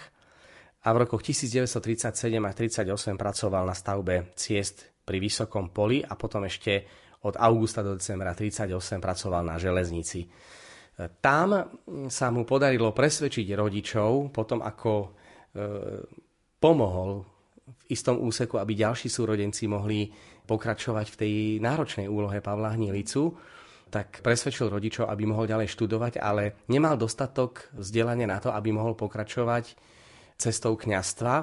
a 0.82 0.88
v 0.90 0.96
rokoch 1.06 1.22
1937 1.22 2.40
a 2.40 2.50
1938 2.50 3.20
pracoval 3.20 3.64
na 3.68 3.76
stavbe 3.76 4.34
ciest 4.34 5.04
pri 5.04 5.18
Vysokom 5.20 5.70
poli 5.70 6.00
a 6.00 6.16
potom 6.16 6.44
ešte 6.48 6.88
od 7.22 7.38
augusta 7.38 7.86
do 7.86 7.94
decembra 7.94 8.34
1938 8.34 8.98
pracoval 8.98 9.42
na 9.46 9.56
železnici. 9.60 10.26
Tam 11.22 11.48
sa 12.12 12.26
mu 12.28 12.44
podarilo 12.44 12.92
presvedčiť 12.92 13.46
rodičov, 13.56 14.28
potom 14.28 14.60
ako 14.60 14.92
e, 15.00 15.08
pomohol 16.60 17.31
istom 17.92 18.18
úseku, 18.24 18.56
aby 18.56 18.72
ďalší 18.72 19.12
súrodenci 19.12 19.68
mohli 19.68 20.08
pokračovať 20.48 21.06
v 21.12 21.18
tej 21.20 21.34
náročnej 21.60 22.08
úlohe 22.08 22.40
Pavla 22.40 22.74
Hnilicu, 22.74 23.36
tak 23.92 24.24
presvedčil 24.24 24.72
rodičov, 24.72 25.12
aby 25.12 25.28
mohol 25.28 25.44
ďalej 25.44 25.68
študovať, 25.76 26.16
ale 26.16 26.64
nemal 26.72 26.96
dostatok 26.96 27.68
vzdelania 27.76 28.24
na 28.24 28.40
to, 28.40 28.48
aby 28.48 28.72
mohol 28.72 28.96
pokračovať 28.96 29.76
cestou 30.40 30.80
kňastva 30.80 31.34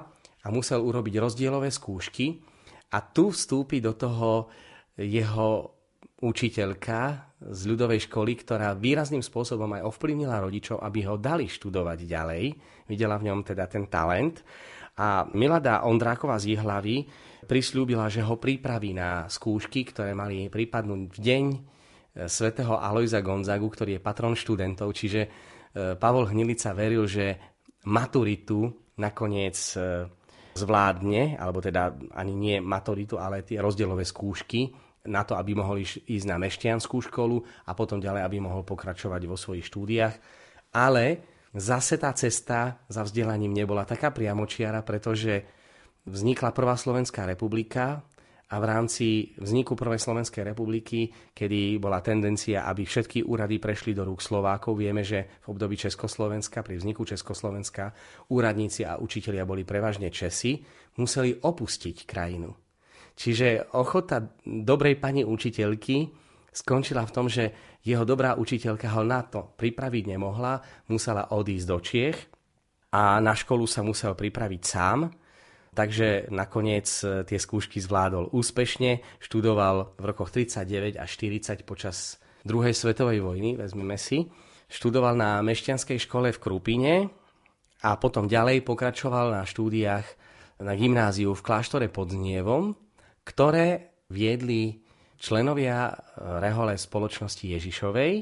a 0.44 0.48
musel 0.50 0.82
urobiť 0.82 1.22
rozdielové 1.22 1.70
skúšky 1.70 2.42
a 2.90 3.06
tu 3.06 3.30
vstúpi 3.30 3.78
do 3.78 3.94
toho 3.94 4.50
jeho 4.98 5.78
učiteľka 6.20 7.32
z 7.40 7.62
ľudovej 7.72 8.12
školy, 8.12 8.36
ktorá 8.44 8.76
výrazným 8.76 9.24
spôsobom 9.24 9.72
aj 9.80 9.88
ovplyvnila 9.88 10.44
rodičov, 10.44 10.84
aby 10.84 11.08
ho 11.08 11.16
dali 11.16 11.48
študovať 11.48 12.04
ďalej. 12.04 12.44
Videla 12.92 13.16
v 13.16 13.32
ňom 13.32 13.40
teda 13.48 13.64
ten 13.72 13.88
talent. 13.88 14.44
A 15.00 15.24
Milada 15.32 15.88
Ondráková 15.88 16.36
z 16.36 16.56
Jihlavy 16.56 17.08
prislúbila, 17.48 18.12
že 18.12 18.20
ho 18.20 18.36
pripraví 18.36 18.92
na 18.92 19.32
skúšky, 19.32 19.88
ktoré 19.88 20.12
mali 20.12 20.52
pripadnúť 20.52 21.02
v 21.08 21.20
deň 21.24 21.46
svätého 22.28 22.76
Alojza 22.76 23.24
Gonzagu, 23.24 23.70
ktorý 23.70 23.96
je 23.98 24.04
patron 24.04 24.36
študentov, 24.36 24.92
čiže 24.92 25.22
e, 25.24 25.30
Pavol 25.96 26.28
Hnilica 26.28 26.76
veril, 26.76 27.08
že 27.08 27.38
maturitu 27.88 28.68
nakoniec 29.00 29.56
e, 29.78 30.10
zvládne, 30.58 31.40
alebo 31.40 31.64
teda 31.64 31.96
ani 32.18 32.34
nie 32.36 32.58
maturitu, 32.60 33.16
ale 33.16 33.48
tie 33.48 33.64
rozdielové 33.64 34.04
skúšky 34.04 34.68
na 35.08 35.24
to, 35.24 35.40
aby 35.40 35.56
mohol 35.56 35.80
ísť 35.80 36.26
na 36.28 36.36
mešťanskú 36.36 36.98
školu 37.08 37.40
a 37.40 37.72
potom 37.72 38.04
ďalej, 38.04 38.22
aby 38.26 38.38
mohol 38.44 38.68
pokračovať 38.68 39.22
vo 39.24 39.40
svojich 39.40 39.64
štúdiách. 39.64 40.16
Ale 40.76 41.24
zase 41.54 41.98
tá 41.98 42.14
cesta 42.14 42.82
za 42.90 43.02
vzdelaním 43.06 43.54
nebola 43.54 43.86
taká 43.86 44.14
priamočiara, 44.14 44.86
pretože 44.86 45.46
vznikla 46.06 46.54
Prvá 46.54 46.76
Slovenská 46.78 47.26
republika, 47.26 48.06
a 48.50 48.56
v 48.58 48.66
rámci 48.66 49.08
vzniku 49.38 49.78
Prvej 49.78 50.02
Slovenskej 50.02 50.42
republiky, 50.42 51.14
kedy 51.38 51.78
bola 51.78 52.02
tendencia, 52.02 52.66
aby 52.66 52.82
všetky 52.82 53.22
úrady 53.22 53.62
prešli 53.62 53.94
do 53.94 54.02
rúk 54.02 54.26
Slovákov, 54.26 54.74
vieme, 54.74 55.06
že 55.06 55.38
v 55.46 55.54
období 55.54 55.78
Československa, 55.78 56.66
pri 56.66 56.82
vzniku 56.82 57.06
Československa, 57.06 57.94
úradníci 58.34 58.90
a 58.90 58.98
učitelia 58.98 59.46
boli 59.46 59.70
prevažne 59.70 60.10
Česi, 60.10 60.58
museli 60.98 61.38
opustiť 61.38 62.10
krajinu. 62.10 62.50
Čiže 63.14 63.78
ochota 63.78 64.34
dobrej 64.42 64.98
pani 64.98 65.22
učiteľky 65.22 66.10
skončila 66.60 67.08
v 67.08 67.16
tom, 67.16 67.32
že 67.32 67.78
jeho 67.84 68.04
dobrá 68.04 68.36
učiteľka 68.36 68.92
ho 69.00 69.04
na 69.08 69.24
to 69.24 69.56
pripraviť 69.56 70.04
nemohla, 70.16 70.60
musela 70.92 71.32
odísť 71.32 71.68
do 71.68 71.78
Čiech 71.80 72.18
a 72.92 73.24
na 73.24 73.32
školu 73.32 73.64
sa 73.64 73.86
musel 73.86 74.18
pripraviť 74.18 74.62
sám, 74.66 75.00
Takže 75.70 76.34
nakoniec 76.34 76.90
e, 77.06 77.24
tie 77.24 77.38
skúšky 77.38 77.78
zvládol 77.78 78.34
úspešne, 78.34 79.00
študoval 79.22 79.96
v 80.02 80.04
rokoch 80.04 80.34
39 80.34 80.98
až 80.98 81.10
40 81.16 81.62
počas 81.64 82.18
druhej 82.42 82.74
svetovej 82.74 83.22
vojny, 83.22 83.54
vezmeme 83.54 83.96
si. 83.96 84.28
Študoval 84.70 85.14
na 85.14 85.40
mešťanskej 85.46 86.00
škole 86.02 86.34
v 86.34 86.42
Krupine 86.42 86.94
a 87.86 87.96
potom 88.02 88.26
ďalej 88.26 88.66
pokračoval 88.66 89.34
na 89.34 89.46
štúdiách 89.46 90.06
na 90.60 90.74
gymnáziu 90.76 91.32
v 91.32 91.46
kláštore 91.46 91.88
pod 91.88 92.12
Znievom, 92.12 92.76
ktoré 93.24 93.96
viedli 94.12 94.84
členovia 95.20 95.92
e, 95.92 95.96
Rehole 96.40 96.80
spoločnosti 96.80 97.44
Ježišovej 97.44 98.14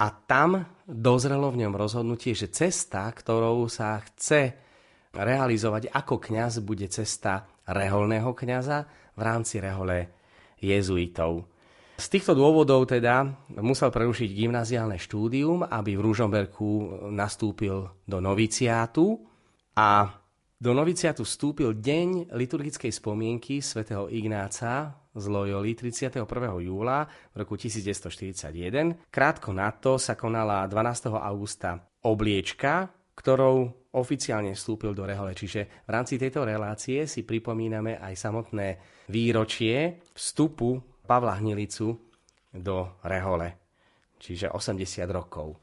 a 0.00 0.06
tam 0.28 0.60
dozrelo 0.84 1.48
v 1.50 1.66
ňom 1.66 1.74
rozhodnutie, 1.76 2.36
že 2.36 2.52
cesta, 2.52 3.08
ktorou 3.08 3.66
sa 3.66 3.98
chce 4.04 4.54
realizovať 5.10 5.90
ako 5.90 6.22
kňaz 6.22 6.62
bude 6.62 6.86
cesta 6.92 7.48
reholného 7.66 8.30
kňaza 8.30 8.78
v 9.16 9.20
rámci 9.20 9.58
rehole 9.58 10.12
jezuitov. 10.60 11.48
Z 12.00 12.06
týchto 12.08 12.32
dôvodov 12.32 12.88
teda 12.88 13.28
musel 13.60 13.92
prerušiť 13.92 14.32
gymnaziálne 14.32 14.96
štúdium, 14.96 15.68
aby 15.68 16.00
v 16.00 16.04
Ružomberku 16.04 16.68
nastúpil 17.12 17.92
do 18.08 18.18
noviciátu 18.24 19.20
a 19.76 20.20
Do 20.60 20.76
noviciatu 20.76 21.24
vstúpil 21.24 21.80
deň 21.80 22.36
liturgickej 22.36 22.92
spomienky 22.92 23.64
svätého 23.64 24.12
Ignáca 24.12 24.92
z 25.14 25.24
Loyoli 25.26 25.74
31. 25.74 26.22
júla 26.62 27.06
v 27.34 27.34
roku 27.42 27.58
1941. 27.58 29.10
Krátko 29.10 29.50
na 29.50 29.70
to 29.74 29.98
sa 29.98 30.14
konala 30.14 30.66
12. 30.70 31.10
augusta 31.18 31.78
obliečka, 32.06 32.88
ktorou 33.18 33.90
oficiálne 33.90 34.54
vstúpil 34.54 34.94
do 34.94 35.02
rehole. 35.04 35.34
Čiže 35.34 35.84
v 35.84 35.90
rámci 35.90 36.14
tejto 36.16 36.46
relácie 36.46 37.04
si 37.10 37.26
pripomíname 37.26 37.98
aj 37.98 38.14
samotné 38.14 38.66
výročie 39.10 40.00
vstupu 40.14 40.78
Pavla 41.04 41.36
Hnilicu 41.42 41.90
do 42.54 43.02
rehole, 43.02 43.58
čiže 44.22 44.54
80 44.54 45.10
rokov. 45.10 45.58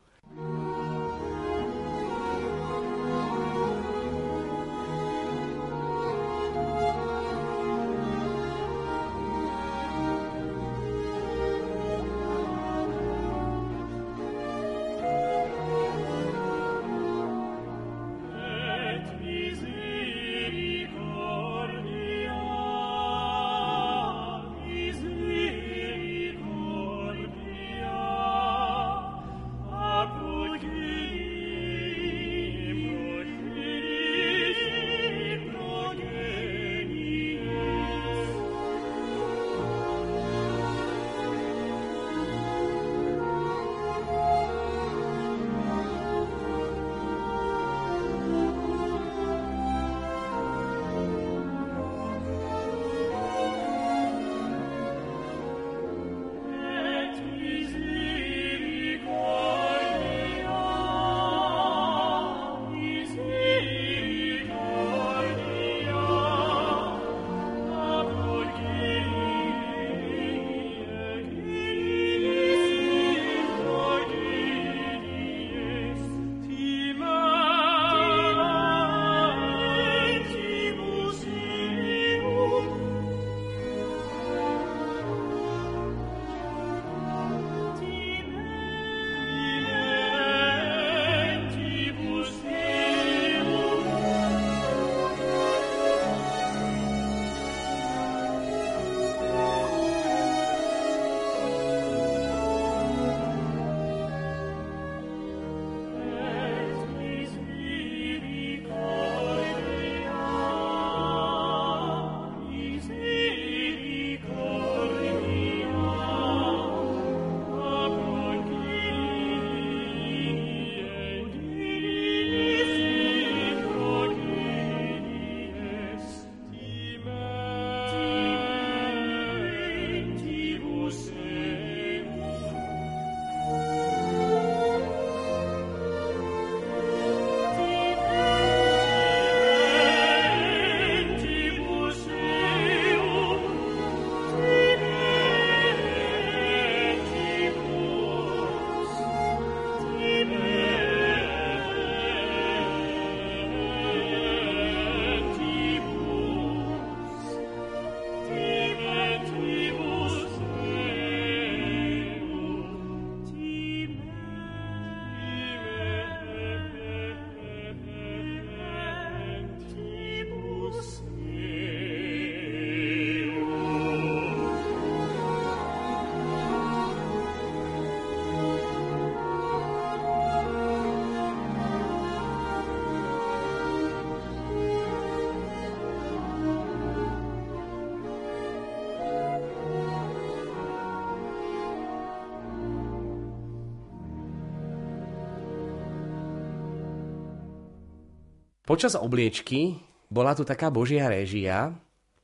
Počas 198.68 199.00
obliečky 199.00 199.80
bola 200.12 200.36
tu 200.36 200.44
taká 200.44 200.68
božia 200.68 201.08
réžia, 201.08 201.72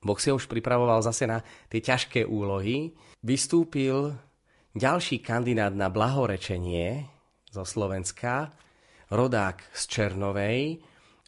Boh 0.03 0.19
si 0.19 0.27
už 0.27 0.51
pripravoval 0.51 0.99
zase 0.99 1.23
na 1.23 1.39
tie 1.71 1.79
ťažké 1.79 2.27
úlohy. 2.27 2.91
Vystúpil 3.23 4.12
ďalší 4.75 5.23
kandidát 5.23 5.71
na 5.71 5.88
blahorečenie 5.88 7.08
zo 7.47 7.63
Slovenska, 7.63 8.51
rodák 9.08 9.71
z 9.71 9.82
Černovej, 9.88 10.84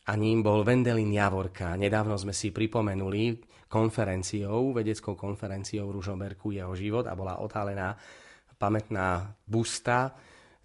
a 0.05 0.11
ním 0.19 0.43
bol 0.43 0.67
Vendelin 0.67 1.09
Javorka. 1.09 1.79
Nedávno 1.79 2.19
sme 2.19 2.35
si 2.35 2.51
pripomenuli 2.51 3.39
konferenciou, 3.71 4.75
vedeckou 4.75 5.15
konferenciou 5.15 5.89
Ružomberku 5.89 6.53
jeho 6.53 6.75
život 6.75 7.07
a 7.07 7.15
bola 7.15 7.41
otálená 7.41 7.95
pamätná 8.59 9.33
busta, 9.47 10.13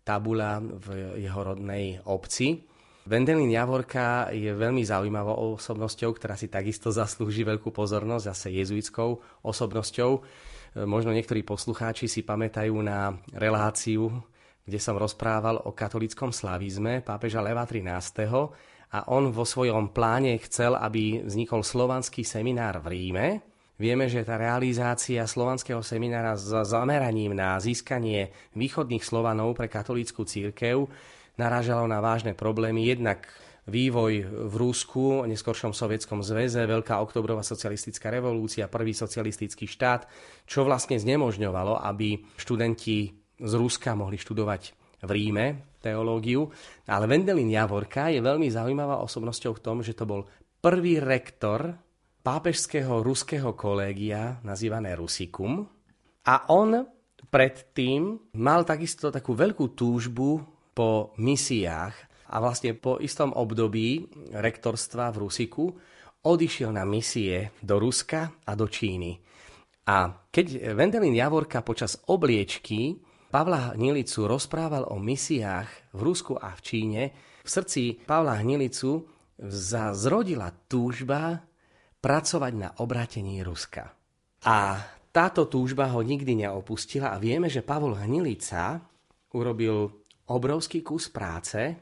tabula 0.03 0.61
v 0.61 1.15
jeho 1.23 1.41
rodnej 1.55 2.03
obci. 2.05 2.67
Vendelin 3.09 3.49
Javorka 3.49 4.29
je 4.29 4.53
veľmi 4.53 4.85
zaujímavou 4.85 5.57
osobnosťou, 5.57 6.21
ktorá 6.21 6.37
si 6.37 6.53
takisto 6.53 6.93
zaslúži 6.93 7.49
veľkú 7.49 7.73
pozornosť, 7.73 8.25
zase 8.29 8.49
jezuitskou 8.61 9.41
osobnosťou. 9.41 10.11
E, 10.17 10.21
možno 10.85 11.17
niektorí 11.17 11.41
poslucháči 11.41 12.13
si 12.13 12.21
pamätajú 12.21 12.77
na 12.85 13.17
reláciu, 13.33 14.13
kde 14.69 14.77
som 14.77 15.01
rozprával 15.01 15.65
o 15.65 15.73
katolickom 15.73 16.29
slavizme 16.29 17.01
pápeža 17.01 17.41
Leva 17.41 17.65
13. 17.65 17.89
A 18.91 19.09
on 19.09 19.33
vo 19.33 19.49
svojom 19.49 19.97
pláne 19.97 20.37
chcel, 20.45 20.77
aby 20.77 21.25
vznikol 21.25 21.65
slovanský 21.65 22.21
seminár 22.21 22.85
v 22.85 22.87
Ríme. 22.93 23.27
Vieme, 23.81 24.13
že 24.13 24.29
tá 24.29 24.37
realizácia 24.37 25.25
slovanského 25.25 25.81
seminára 25.81 26.37
s 26.37 26.53
zameraním 26.69 27.33
na 27.33 27.57
získanie 27.57 28.29
východných 28.53 29.01
Slovanov 29.01 29.57
pre 29.57 29.73
katolícku 29.73 30.29
církev 30.29 30.85
narážalo 31.41 31.89
na 31.89 32.05
vážne 32.05 32.37
problémy. 32.37 32.85
Jednak 32.85 33.25
vývoj 33.65 34.29
v 34.51 34.55
Rúsku, 34.55 35.25
neskoršom 35.25 35.73
Sovietskom 35.73 36.21
zväze, 36.21 36.69
Veľká 36.69 37.01
oktobrová 37.01 37.41
socialistická 37.41 38.13
revolúcia, 38.13 38.69
prvý 38.69 38.93
socialistický 38.93 39.65
štát, 39.65 40.05
čo 40.45 40.69
vlastne 40.69 41.01
znemožňovalo, 41.01 41.81
aby 41.81 42.21
študenti 42.37 43.17
z 43.41 43.53
Ruska 43.57 43.97
mohli 43.97 44.21
študovať 44.21 44.63
v 45.01 45.11
Ríme 45.11 45.47
teológiu. 45.81 46.53
Ale 46.85 47.09
Vendelin 47.09 47.49
Javorka 47.49 48.13
je 48.13 48.21
veľmi 48.21 48.53
zaujímavá 48.53 49.01
osobnosťou 49.01 49.57
v 49.57 49.65
tom, 49.65 49.77
že 49.81 49.97
to 49.97 50.05
bol 50.05 50.29
prvý 50.61 51.01
rektor 51.01 51.73
pápežského 52.21 53.01
ruského 53.01 53.57
kolégia, 53.57 54.37
nazývané 54.45 54.93
Rusikum. 54.93 55.65
A 56.29 56.53
on 56.53 56.85
predtým 57.33 58.35
mal 58.37 58.69
takisto 58.69 59.09
takú 59.09 59.33
veľkú 59.33 59.73
túžbu 59.73 60.45
po 60.75 61.13
misiách 61.19 61.95
a 62.31 62.37
vlastne 62.39 62.79
po 62.79 63.03
istom 63.03 63.35
období 63.35 64.07
rektorstva 64.31 65.11
v 65.11 65.21
Rusiku 65.27 65.65
odišiel 66.23 66.71
na 66.71 66.87
misie 66.87 67.55
do 67.59 67.81
Ruska 67.81 68.45
a 68.47 68.53
do 68.55 68.71
Číny. 68.71 69.19
A 69.91 70.29
keď 70.31 70.77
Vendelin 70.77 71.17
Javorka 71.17 71.65
počas 71.67 71.99
obliečky 72.07 73.01
Pavla 73.31 73.75
Hnilicu 73.75 74.27
rozprával 74.27 74.91
o 74.91 74.99
misiách 74.99 75.95
v 75.95 76.01
Rusku 76.03 76.35
a 76.35 76.51
v 76.55 76.61
Číne, 76.63 77.03
v 77.43 77.49
srdci 77.49 78.03
Pavla 78.03 78.43
Hnilicu 78.43 79.07
zrodila 79.95 80.51
túžba 80.67 81.39
pracovať 82.03 82.53
na 82.59 82.69
obratení 82.83 83.41
Ruska. 83.47 83.87
A 84.45 84.83
táto 85.11 85.47
túžba 85.47 85.91
ho 85.91 86.01
nikdy 86.03 86.47
neopustila 86.47 87.15
a 87.15 87.21
vieme, 87.23 87.51
že 87.51 87.67
Pavol 87.67 87.99
Hnilica 87.99 88.83
urobil 89.35 90.00
obrovský 90.31 90.87
kus 90.87 91.11
práce 91.11 91.75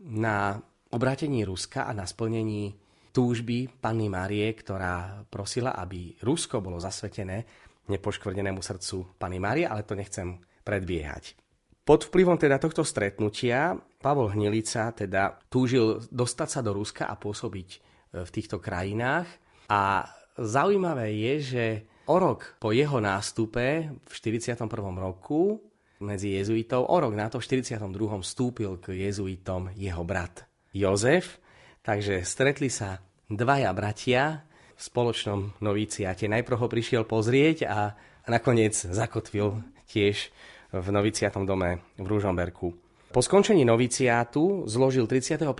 na 0.00 0.56
obratení 0.90 1.44
Ruska 1.44 1.84
a 1.84 1.92
na 1.92 2.08
splnení 2.08 2.72
túžby 3.12 3.68
Panny 3.68 4.08
Márie, 4.08 4.48
ktorá 4.56 5.26
prosila, 5.28 5.76
aby 5.76 6.16
Rusko 6.24 6.64
bolo 6.64 6.80
zasvetené 6.80 7.44
nepoškvrdenému 7.90 8.62
srdcu 8.62 9.18
Panny 9.18 9.42
Márie, 9.42 9.66
ale 9.66 9.84
to 9.84 9.98
nechcem 9.98 10.40
predbiehať. 10.62 11.36
Pod 11.84 12.06
vplyvom 12.06 12.38
teda 12.38 12.62
tohto 12.62 12.86
stretnutia 12.86 13.74
Pavol 13.98 14.30
Hnilica 14.30 14.94
teda 14.94 15.42
túžil 15.50 15.98
dostať 16.08 16.48
sa 16.48 16.60
do 16.62 16.70
Ruska 16.70 17.10
a 17.10 17.18
pôsobiť 17.18 17.68
e, 17.74 17.78
v 18.22 18.30
týchto 18.30 18.62
krajinách. 18.62 19.26
A 19.66 20.06
zaujímavé 20.38 21.10
je, 21.18 21.34
že 21.42 21.64
o 22.06 22.16
rok 22.20 22.54
po 22.62 22.70
jeho 22.70 23.02
nástupe 23.02 23.90
v 23.90 24.12
41. 24.12 24.70
roku 25.02 25.58
medzi 26.00 26.36
jezuitov, 26.36 26.88
o 26.88 26.96
rok 26.96 27.12
na 27.12 27.28
to 27.28 27.38
v 27.38 27.64
42. 27.64 27.86
vstúpil 28.24 28.80
k 28.80 28.96
jezuitom 28.96 29.72
jeho 29.76 30.02
brat 30.02 30.48
Jozef, 30.72 31.40
Takže 31.80 32.28
stretli 32.28 32.68
sa 32.68 33.00
dvaja 33.24 33.72
bratia 33.72 34.44
v 34.76 34.80
spoločnom 34.80 35.64
noviciate. 35.64 36.28
Najprv 36.28 36.56
ho 36.60 36.68
prišiel 36.68 37.08
pozrieť 37.08 37.64
a 37.64 37.96
nakoniec 38.28 38.76
zakotvil 38.76 39.64
tiež 39.88 40.28
v 40.70 40.86
noviciatom 40.92 41.48
dome 41.48 41.80
v 41.96 42.06
Rúžomberku. 42.06 42.68
Po 43.10 43.20
skončení 43.24 43.66
noviciátu 43.66 44.70
zložil 44.70 45.08
31. 45.08 45.50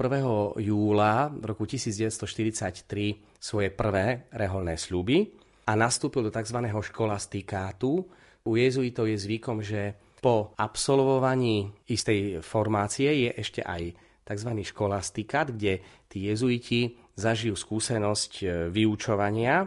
júla 0.60 1.32
roku 1.42 1.66
1943 1.66 2.86
svoje 3.40 3.68
prvé 3.74 4.30
reholné 4.30 4.78
sľuby 4.78 5.34
a 5.66 5.74
nastúpil 5.74 6.22
do 6.22 6.30
tzv. 6.30 6.62
školastikátu. 6.62 8.06
U 8.46 8.50
jezuitov 8.54 9.08
je 9.10 9.18
zvykom, 9.18 9.64
že 9.64 9.98
po 10.20 10.52
absolvovaní 10.60 11.72
istej 11.88 12.44
formácie 12.44 13.28
je 13.28 13.30
ešte 13.40 13.60
aj 13.64 13.96
tzv. 14.24 14.50
školastikát, 14.62 15.50
kde 15.50 15.82
tí 16.06 16.28
jezuiti 16.30 16.94
zažijú 17.18 17.58
skúsenosť 17.58 18.32
e, 18.40 18.44
vyučovania 18.70 19.66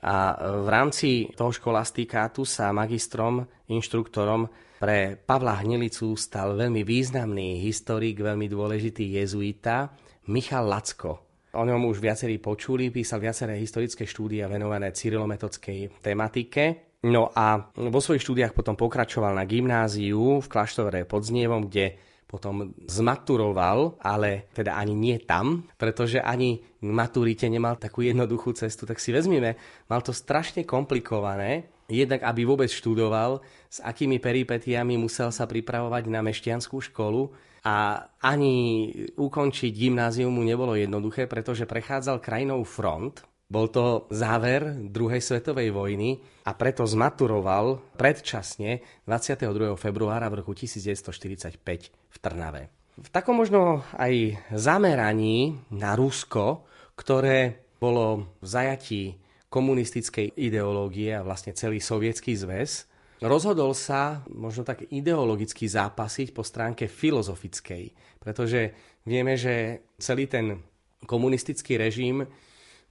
a 0.00 0.16
v 0.64 0.68
rámci 0.72 1.28
toho 1.36 1.52
školastikátu 1.52 2.48
sa 2.48 2.72
magistrom, 2.72 3.44
inštruktorom 3.68 4.48
pre 4.80 5.20
Pavla 5.20 5.60
Hnilicu 5.60 6.16
stal 6.16 6.56
veľmi 6.56 6.80
významný 6.88 7.60
historik, 7.60 8.24
veľmi 8.24 8.48
dôležitý 8.48 9.20
jezuita 9.20 9.92
Michal 10.32 10.64
Lacko. 10.64 11.28
O 11.52 11.66
ňom 11.66 11.90
už 11.90 12.00
viacerí 12.00 12.40
počuli, 12.40 12.88
písal 12.88 13.20
viaceré 13.20 13.60
historické 13.60 14.08
štúdia 14.08 14.48
venované 14.48 14.94
cyrilometodskej 14.94 16.00
tematike. 16.00 16.89
No 17.00 17.32
a 17.32 17.72
vo 17.80 18.00
svojich 18.04 18.20
štúdiách 18.20 18.52
potom 18.52 18.76
pokračoval 18.76 19.32
na 19.32 19.48
gymnáziu 19.48 20.44
v 20.44 20.50
kláštore 20.52 21.08
pod 21.08 21.24
Znievom, 21.24 21.64
kde 21.64 21.96
potom 22.30 22.76
zmaturoval, 22.86 23.98
ale 23.98 24.52
teda 24.54 24.78
ani 24.78 24.94
nie 24.94 25.16
tam, 25.18 25.66
pretože 25.74 26.22
ani 26.22 26.62
k 26.78 26.86
maturite 26.86 27.50
nemal 27.50 27.74
takú 27.74 28.06
jednoduchú 28.06 28.54
cestu, 28.54 28.86
tak 28.86 29.02
si 29.02 29.10
vezmime, 29.10 29.58
mal 29.90 29.98
to 30.04 30.14
strašne 30.14 30.62
komplikované, 30.62 31.66
jednak 31.90 32.22
aby 32.22 32.46
vôbec 32.46 32.70
študoval, 32.70 33.42
s 33.66 33.82
akými 33.82 34.22
peripetiami 34.22 34.94
musel 34.94 35.34
sa 35.34 35.50
pripravovať 35.50 36.06
na 36.06 36.22
mešťanskú 36.22 36.78
školu 36.92 37.34
a 37.66 38.06
ani 38.22 38.88
ukončiť 39.18 39.72
gymnázium 39.74 40.30
mu 40.30 40.46
nebolo 40.46 40.78
jednoduché, 40.78 41.26
pretože 41.26 41.66
prechádzal 41.66 42.22
krajinou 42.22 42.62
front, 42.62 43.26
bol 43.50 43.66
to 43.66 44.06
záver 44.14 44.78
druhej 44.78 45.18
svetovej 45.18 45.74
vojny 45.74 46.22
a 46.46 46.54
preto 46.54 46.86
zmaturoval 46.86 47.98
predčasne 47.98 48.78
22. 49.10 49.74
februára 49.74 50.30
v 50.30 50.46
roku 50.46 50.54
1945 50.54 51.58
v 51.90 52.16
Trnave. 52.22 52.70
V 52.94 53.08
takom 53.10 53.42
možno 53.42 53.82
aj 53.98 54.38
zameraní 54.54 55.58
na 55.74 55.98
Rusko, 55.98 56.62
ktoré 56.94 57.66
bolo 57.82 58.38
v 58.38 58.46
zajatí 58.46 59.02
komunistickej 59.50 60.38
ideológie 60.38 61.10
a 61.10 61.26
vlastne 61.26 61.50
celý 61.50 61.82
sovietský 61.82 62.38
zväz, 62.38 62.86
rozhodol 63.18 63.74
sa 63.74 64.22
možno 64.30 64.62
tak 64.62 64.86
ideologicky 64.94 65.66
zápasiť 65.66 66.30
po 66.30 66.46
stránke 66.46 66.86
filozofickej, 66.86 67.90
pretože 68.22 68.70
vieme, 69.02 69.34
že 69.34 69.82
celý 69.98 70.30
ten 70.30 70.62
komunistický 71.08 71.80
režim 71.80 72.22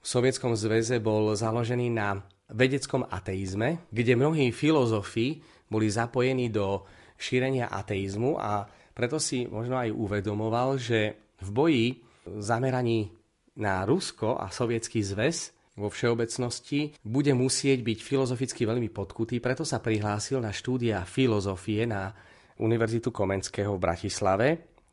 v 0.00 0.06
Sovietskom 0.08 0.56
zväze 0.56 0.96
bol 0.98 1.36
založený 1.36 1.92
na 1.92 2.24
vedeckom 2.50 3.04
ateizme, 3.06 3.84
kde 3.92 4.16
mnohí 4.16 4.48
filozofi 4.50 5.44
boli 5.70 5.86
zapojení 5.92 6.50
do 6.50 6.82
šírenia 7.20 7.68
ateizmu 7.68 8.40
a 8.40 8.64
preto 8.96 9.20
si 9.20 9.46
možno 9.46 9.76
aj 9.76 9.92
uvedomoval, 9.92 10.80
že 10.80 11.14
v 11.40 11.48
boji 11.52 11.86
zameraní 12.26 13.12
na 13.60 13.84
Rusko 13.84 14.40
a 14.40 14.48
Sovietský 14.48 15.04
zväz 15.04 15.52
vo 15.76 15.88
všeobecnosti 15.88 16.96
bude 17.04 17.32
musieť 17.36 17.80
byť 17.80 17.98
filozoficky 18.00 18.64
veľmi 18.68 18.88
podkutý, 18.92 19.38
preto 19.38 19.64
sa 19.64 19.80
prihlásil 19.80 20.40
na 20.40 20.50
štúdia 20.50 21.04
filozofie 21.06 21.86
na 21.88 22.12
Univerzitu 22.60 23.08
Komenského 23.08 23.76
v 23.76 23.80
Bratislave, 23.80 24.48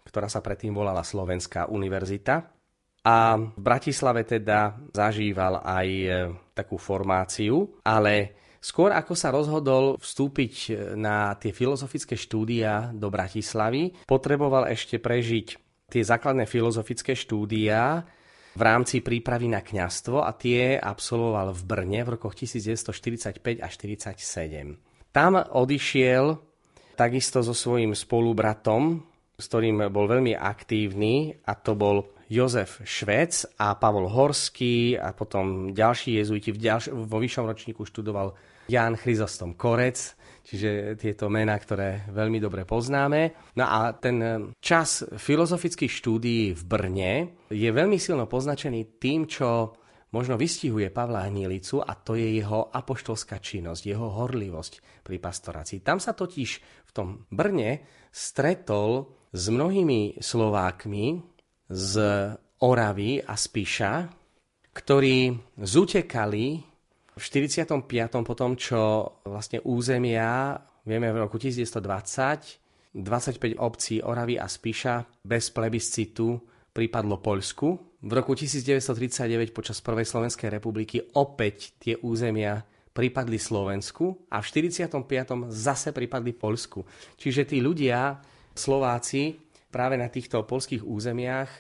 ktorá 0.08 0.32
sa 0.32 0.40
predtým 0.40 0.72
volala 0.72 1.04
Slovenská 1.04 1.68
univerzita 1.68 2.57
a 3.04 3.38
v 3.38 3.62
Bratislave 3.62 4.26
teda 4.26 4.76
zažíval 4.92 5.64
aj 5.64 5.88
e, 5.88 6.10
takú 6.52 6.76
formáciu, 6.82 7.80
ale 7.86 8.36
skôr 8.60 8.92
ako 8.92 9.14
sa 9.14 9.32
rozhodol 9.32 9.96
vstúpiť 10.02 10.54
e, 10.68 10.70
na 10.98 11.32
tie 11.38 11.54
filozofické 11.56 12.18
štúdia 12.18 12.92
do 12.92 13.08
Bratislavy, 13.08 13.94
potreboval 14.10 14.68
ešte 14.68 15.00
prežiť 15.00 15.48
tie 15.88 16.04
základné 16.04 16.44
filozofické 16.50 17.16
štúdia 17.16 18.04
v 18.58 18.62
rámci 18.66 19.06
prípravy 19.06 19.48
na 19.48 19.62
kňastvo 19.62 20.26
a 20.26 20.34
tie 20.34 20.76
absolvoval 20.76 21.54
v 21.54 21.62
Brne 21.64 22.02
v 22.04 22.18
rokoch 22.18 22.34
1945 22.34 23.62
až 23.62 23.74
1947. 23.78 25.14
Tam 25.14 25.38
odišiel 25.38 26.38
takisto 26.98 27.46
so 27.46 27.54
svojím 27.54 27.94
spolubratom, 27.94 29.06
s 29.38 29.46
ktorým 29.46 29.94
bol 29.94 30.10
veľmi 30.10 30.34
aktívny 30.34 31.38
a 31.46 31.54
to 31.54 31.78
bol 31.78 32.17
Jozef 32.28 32.84
Švec 32.84 33.58
a 33.60 33.80
Pavol 33.80 34.12
Horský 34.12 35.00
a 35.00 35.16
potom 35.16 35.72
ďalší 35.72 36.20
jezuiti. 36.20 36.52
V 36.52 36.60
ďalš- 36.60 36.92
vo 36.92 37.18
vyššom 37.18 37.46
ročníku 37.48 37.88
študoval 37.88 38.36
Jan 38.68 39.00
Chryzostom 39.00 39.56
Korec, 39.56 40.16
čiže 40.44 41.00
tieto 41.00 41.32
mená, 41.32 41.56
ktoré 41.56 42.04
veľmi 42.12 42.44
dobre 42.44 42.68
poznáme. 42.68 43.56
No 43.56 43.64
a 43.64 43.96
ten 43.96 44.52
čas 44.60 45.08
filozofických 45.08 45.92
štúdií 45.92 46.52
v 46.52 46.64
Brne 46.68 47.12
je 47.48 47.70
veľmi 47.72 47.96
silno 47.96 48.28
poznačený 48.28 49.00
tým, 49.00 49.24
čo 49.24 49.72
možno 50.12 50.36
vystihuje 50.36 50.92
Pavla 50.92 51.28
Hnilicu 51.28 51.80
a 51.80 51.96
to 51.96 52.20
je 52.20 52.40
jeho 52.44 52.72
apoštolská 52.72 53.40
činnosť, 53.40 53.88
jeho 53.88 54.08
horlivosť 54.08 55.04
pri 55.04 55.16
pastorácii. 55.20 55.84
Tam 55.84 56.00
sa 56.04 56.12
totiž 56.12 56.50
v 56.88 56.92
tom 56.92 57.28
Brne 57.32 57.88
stretol 58.12 59.16
s 59.32 59.48
mnohými 59.52 60.20
Slovákmi, 60.20 61.37
z 61.68 61.94
Oravy 62.64 63.22
a 63.22 63.36
Spíša, 63.36 63.92
ktorí 64.74 65.36
zutekali 65.62 66.46
v 67.18 67.22
45. 67.22 67.82
po 68.24 68.34
tom, 68.38 68.54
čo 68.56 68.82
vlastne 69.26 69.62
územia, 69.66 70.58
vieme 70.86 71.10
v 71.12 71.18
roku 71.22 71.38
1920, 71.42 72.98
25 72.98 73.62
obcí 73.62 74.02
Oravy 74.02 74.42
a 74.42 74.48
Spíša 74.50 75.22
bez 75.22 75.54
plebiscitu 75.54 76.40
pripadlo 76.74 77.22
Poľsku. 77.22 77.68
V 78.06 78.12
roku 78.14 78.38
1939 78.38 79.54
počas 79.54 79.82
Prvej 79.82 80.06
Slovenskej 80.06 80.54
republiky 80.54 81.02
opäť 81.18 81.74
tie 81.82 81.98
územia 81.98 82.62
pripadli 82.94 83.38
Slovensku 83.38 84.30
a 84.34 84.42
v 84.42 84.46
45. 84.46 84.94
zase 85.54 85.90
pripadli 85.94 86.34
Poľsku. 86.34 86.82
Čiže 87.18 87.50
tí 87.50 87.62
ľudia, 87.62 88.18
Slováci, 88.58 89.47
práve 89.72 90.00
na 90.00 90.08
týchto 90.08 90.44
polských 90.44 90.84
územiach 90.84 91.52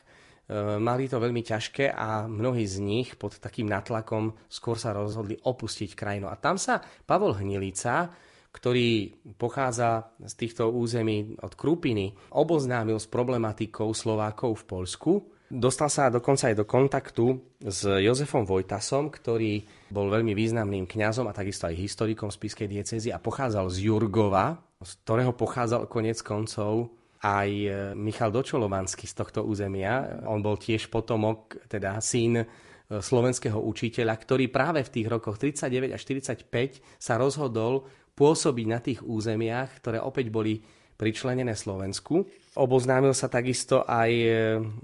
mali 0.79 1.11
to 1.11 1.19
veľmi 1.19 1.43
ťažké 1.43 1.91
a 1.91 2.23
mnohí 2.23 2.63
z 2.63 2.79
nich 2.79 3.19
pod 3.19 3.35
takým 3.35 3.67
natlakom 3.67 4.31
skôr 4.47 4.79
sa 4.79 4.95
rozhodli 4.95 5.35
opustiť 5.35 5.91
krajinu. 5.91 6.31
A 6.31 6.39
tam 6.39 6.55
sa 6.55 6.79
Pavol 7.03 7.35
Hnilica, 7.35 8.07
ktorý 8.55 9.11
pochádza 9.35 10.15
z 10.23 10.33
týchto 10.39 10.71
území 10.71 11.35
od 11.43 11.51
Krupiny, 11.51 12.15
oboznámil 12.31 12.95
s 12.95 13.11
problematikou 13.11 13.91
Slovákov 13.91 14.63
v 14.63 14.67
Polsku. 14.71 15.11
Dostal 15.51 15.91
sa 15.91 16.07
dokonca 16.07 16.47
aj 16.47 16.55
do 16.55 16.65
kontaktu 16.67 17.25
s 17.67 17.83
Jozefom 17.83 18.47
Vojtasom, 18.47 19.11
ktorý 19.11 19.63
bol 19.91 20.07
veľmi 20.07 20.31
významným 20.31 20.87
kňazom 20.87 21.27
a 21.27 21.35
takisto 21.35 21.67
aj 21.67 21.75
historikom 21.75 22.31
spiskej 22.31 22.71
diecezy 22.71 23.11
a 23.11 23.19
pochádzal 23.19 23.67
z 23.67 23.87
Jurgova, 23.87 24.59
z 24.79 24.91
ktorého 25.03 25.35
pochádzal 25.35 25.91
konec 25.91 26.19
koncov 26.23 26.91
aj 27.23 27.49
e, 27.49 27.69
Michal 27.97 28.29
Dočolovanský 28.29 29.09
z 29.09 29.15
tohto 29.17 29.41
územia. 29.45 30.21
On 30.29 30.41
bol 30.41 30.59
tiež 30.59 30.93
potomok, 30.93 31.65
teda 31.65 31.97
syn 31.97 32.41
e, 32.41 32.45
slovenského 32.87 33.57
učiteľa, 33.57 34.13
ktorý 34.13 34.53
práve 34.53 34.85
v 34.85 34.93
tých 34.93 35.07
rokoch 35.09 35.41
39 35.41 35.97
až 35.97 36.01
45 36.05 37.01
sa 37.01 37.17
rozhodol 37.17 37.87
pôsobiť 38.13 38.65
na 38.69 38.79
tých 38.81 38.99
územiach, 39.01 39.81
ktoré 39.81 39.97
opäť 40.01 40.29
boli 40.29 40.61
pričlenené 40.97 41.53
Slovensku. 41.53 42.25
Oboznámil 42.57 43.13
sa 43.13 43.29
takisto 43.29 43.85
aj 43.85 44.11
e, 44.13 44.31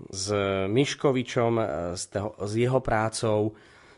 s 0.09 0.25
Miškovičom, 0.69 1.53
s, 1.93 2.03
toho, 2.09 2.37
s 2.37 2.53
jeho 2.57 2.81
prácou, 2.81 3.53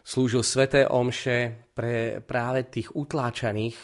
slúžil 0.06 0.46
sveté 0.46 0.86
omše 0.86 1.72
pre 1.74 2.22
práve 2.22 2.68
tých 2.70 2.94
utláčaných 2.94 3.76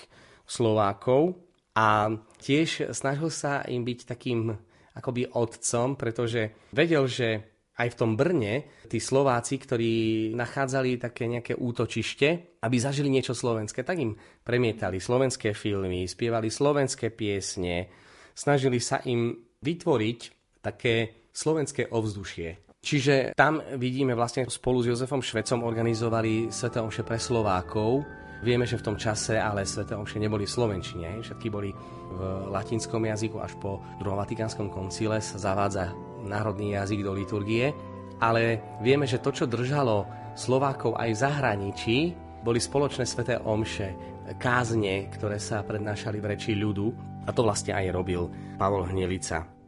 Slovákov 0.46 1.40
a 1.74 2.12
tiež 2.42 2.90
snažil 2.92 3.30
sa 3.30 3.62
im 3.70 3.86
byť 3.86 4.00
takým 4.10 4.50
akoby 4.98 5.30
otcom, 5.32 5.96
pretože 5.96 6.74
vedel, 6.74 7.06
že 7.06 7.52
aj 7.80 7.88
v 7.96 7.98
tom 7.98 8.12
Brne 8.20 8.86
tí 8.92 9.00
Slováci, 9.00 9.58
ktorí 9.58 9.94
nachádzali 10.36 11.00
také 11.02 11.26
nejaké 11.26 11.56
útočište, 11.56 12.60
aby 12.62 12.76
zažili 12.78 13.10
niečo 13.10 13.32
slovenské, 13.34 13.82
tak 13.82 13.98
im 13.98 14.14
premietali 14.44 15.00
slovenské 15.00 15.56
filmy, 15.56 16.06
spievali 16.06 16.52
slovenské 16.52 17.10
piesne, 17.16 17.90
snažili 18.36 18.78
sa 18.84 19.00
im 19.08 19.34
vytvoriť 19.62 20.20
také 20.62 21.26
slovenské 21.32 21.90
ovzdušie. 21.90 22.72
Čiže 22.82 23.38
tam 23.38 23.62
vidíme 23.78 24.18
vlastne 24.18 24.50
spolu 24.50 24.82
s 24.82 24.90
Jozefom 24.90 25.22
Švecom 25.22 25.62
organizovali 25.62 26.50
Sveté 26.50 26.82
omše 26.82 27.06
pre 27.06 27.22
Slovákov, 27.22 28.02
Vieme, 28.42 28.66
že 28.66 28.82
v 28.82 28.86
tom 28.90 28.98
čase 28.98 29.38
ale 29.38 29.70
Sveté 29.70 29.94
omše 29.94 30.18
neboli 30.18 30.50
v 30.50 30.54
Slovenčine, 30.58 31.22
všetky 31.22 31.48
boli 31.54 31.70
v 32.12 32.20
latinskom 32.50 33.06
jazyku, 33.06 33.38
až 33.38 33.54
po 33.62 33.80
druhom 34.02 34.18
Vatikánskom 34.18 34.74
koncile 34.74 35.22
sa 35.22 35.38
zavádza 35.38 35.94
národný 36.26 36.74
jazyk 36.74 37.06
do 37.06 37.14
liturgie, 37.14 37.70
ale 38.18 38.62
vieme, 38.82 39.06
že 39.06 39.22
to, 39.22 39.30
čo 39.30 39.46
držalo 39.46 40.10
Slovákov 40.34 40.98
aj 40.98 41.10
v 41.14 41.22
zahraničí, 41.22 41.98
boli 42.42 42.58
spoločné 42.58 43.06
sveté 43.06 43.38
omše, 43.38 43.94
kázne, 44.42 45.10
ktoré 45.14 45.38
sa 45.38 45.62
prednášali 45.62 46.18
v 46.18 46.30
reči 46.34 46.58
ľudu. 46.58 47.14
A 47.22 47.30
to 47.30 47.46
vlastne 47.46 47.78
aj 47.78 47.94
robil 47.94 48.26
Pavol 48.58 48.90
Hnilica. 48.90 49.61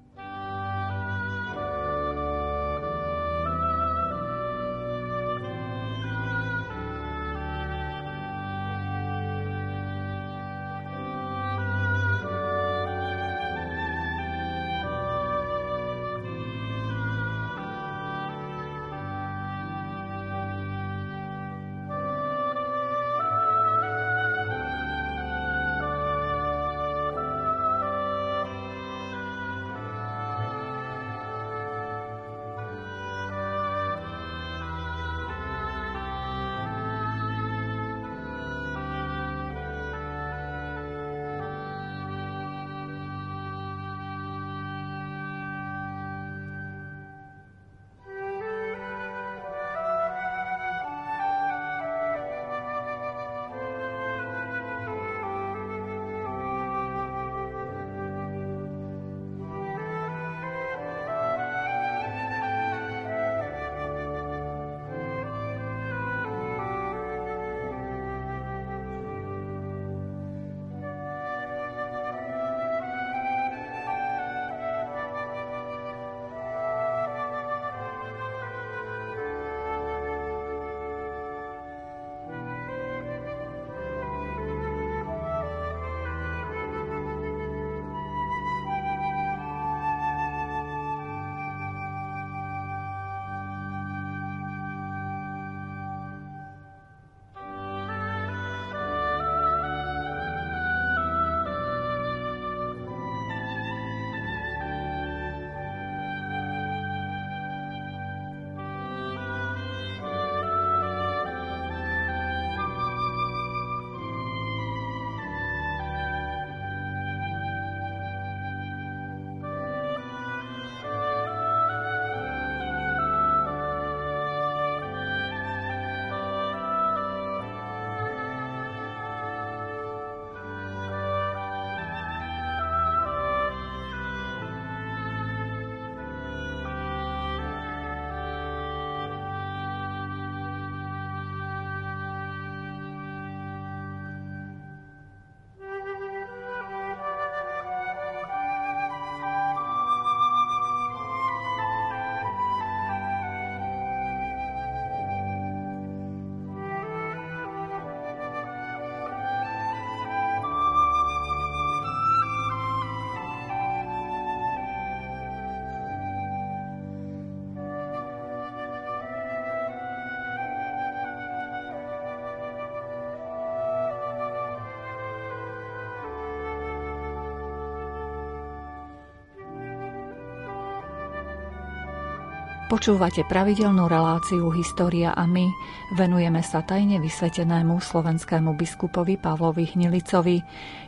Počúvate 182.74 183.22
pravidelnú 183.30 183.86
reláciu 183.86 184.50
História 184.50 185.14
a 185.14 185.30
my. 185.30 185.46
Venujeme 185.94 186.42
sa 186.42 186.66
tajne 186.66 186.98
vysvetenému 186.98 187.78
slovenskému 187.78 188.58
biskupovi 188.58 189.22
Pavlovi 189.22 189.78
Hnilicovi. 189.78 190.42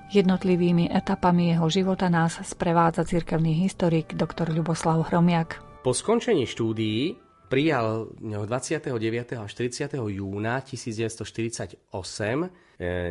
Jednotlivými 0.09 0.89
etapami 0.89 1.53
jeho 1.53 1.69
života 1.69 2.09
nás 2.09 2.41
sprevádza 2.41 3.05
cirkevný 3.05 3.53
historik 3.61 4.17
dr. 4.17 4.49
Ľuboslav 4.49 5.13
Hromiak. 5.13 5.61
Po 5.85 5.93
skončení 5.93 6.49
štúdií 6.49 7.21
prijal 7.53 8.09
29. 8.17 9.45
až 9.45 9.51
30. 9.53 9.93
júna 10.09 10.65
1948 10.65 11.85
e, 11.85 12.47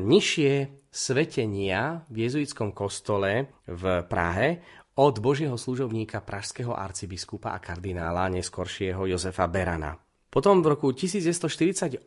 nižšie 0.03 0.53
svetenia 0.91 2.03
v 2.11 2.17
jezuitskom 2.27 2.75
kostole 2.75 3.55
v 3.71 4.03
Prahe 4.11 4.83
od 4.95 5.15
božieho 5.19 5.59
služovníka 5.59 6.23
pražského 6.23 6.71
arcibiskupa 6.71 7.51
a 7.51 7.59
kardinála 7.59 8.31
neskoršieho 8.31 9.11
Jozefa 9.11 9.51
Berana. 9.51 9.99
Potom 10.31 10.63
v 10.63 10.75
roku 10.75 10.95
1948 10.95 12.07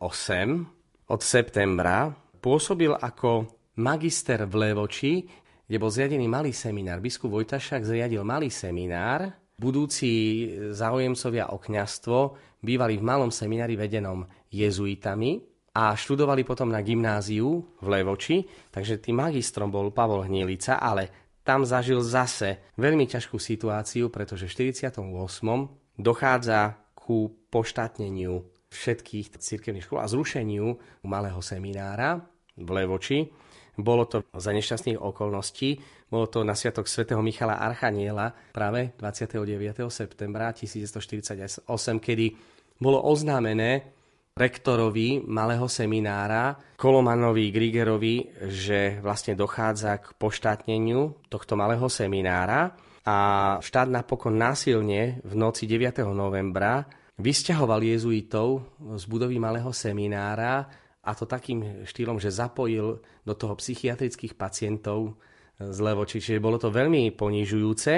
od 1.08 1.20
septembra 1.20 2.12
pôsobil 2.40 2.92
ako 2.92 3.48
magister 3.80 4.44
v 4.48 4.54
Levoči, 4.56 5.24
kde 5.68 5.76
bol 5.76 5.92
zriadený 5.92 6.28
malý 6.28 6.52
seminár. 6.56 7.04
Biskup 7.04 7.32
Vojtašák 7.32 7.84
zriadil 7.84 8.24
malý 8.24 8.48
seminár, 8.48 9.28
budúci 9.58 10.10
záujemcovia 10.72 11.52
o 11.52 11.60
kňastvo 11.60 12.16
bývali 12.64 12.96
v 12.96 13.04
malom 13.04 13.28
seminári 13.28 13.76
vedenom 13.76 14.24
jezuitami 14.48 15.44
a 15.76 15.92
študovali 15.92 16.42
potom 16.42 16.72
na 16.72 16.80
gymnáziu 16.80 17.60
v 17.78 17.86
Levoči, 17.86 18.42
takže 18.72 18.98
tým 18.98 19.20
magistrom 19.20 19.68
bol 19.68 19.92
Pavol 19.92 20.24
Hnilica, 20.24 20.80
ale 20.80 21.27
tam 21.48 21.64
zažil 21.64 22.04
zase 22.04 22.60
veľmi 22.76 23.08
ťažkú 23.08 23.40
situáciu, 23.40 24.12
pretože 24.12 24.44
v 24.44 24.76
48. 24.76 25.00
dochádza 25.96 26.76
ku 26.92 27.32
poštátneniu 27.48 28.44
všetkých 28.68 29.40
cirkevných 29.40 29.88
škôl 29.88 30.04
a 30.04 30.12
zrušeniu 30.12 30.76
malého 31.08 31.40
seminára 31.40 32.20
v 32.52 32.68
Levoči. 32.68 33.32
Bolo 33.80 34.04
to 34.04 34.20
za 34.36 34.52
nešťastných 34.52 35.00
okolností, 35.00 35.80
bolo 36.12 36.28
to 36.28 36.44
na 36.44 36.52
sviatok 36.52 36.84
svätého 36.84 37.24
Michala 37.24 37.56
Archaniela 37.64 38.28
práve 38.52 38.92
29. 39.00 39.88
septembra 39.88 40.52
1948, 40.52 41.64
kedy 41.96 42.26
bolo 42.76 43.00
oznámené 43.08 43.97
rektorovi 44.38 45.26
malého 45.26 45.66
seminára 45.66 46.54
Kolomanovi 46.78 47.50
Grigerovi, 47.50 48.46
že 48.46 49.02
vlastne 49.02 49.34
dochádza 49.34 49.98
k 49.98 50.14
poštátneniu 50.14 51.26
tohto 51.26 51.58
malého 51.58 51.90
seminára 51.90 52.78
a 53.02 53.16
štát 53.58 53.90
napokon 53.90 54.38
násilne 54.38 55.18
v 55.26 55.32
noci 55.34 55.66
9. 55.66 56.06
novembra 56.14 56.86
vysťahoval 57.18 57.82
jezuitov 57.82 58.78
z 58.94 59.04
budovy 59.10 59.42
malého 59.42 59.74
seminára 59.74 60.70
a 61.02 61.10
to 61.18 61.26
takým 61.26 61.82
štýlom, 61.82 62.22
že 62.22 62.30
zapojil 62.30 63.02
do 63.26 63.34
toho 63.34 63.58
psychiatrických 63.58 64.38
pacientov 64.38 65.18
z 65.58 65.78
Levoči. 65.82 66.22
Čiže 66.22 66.38
bolo 66.38 66.60
to 66.62 66.70
veľmi 66.70 67.10
ponižujúce. 67.16 67.92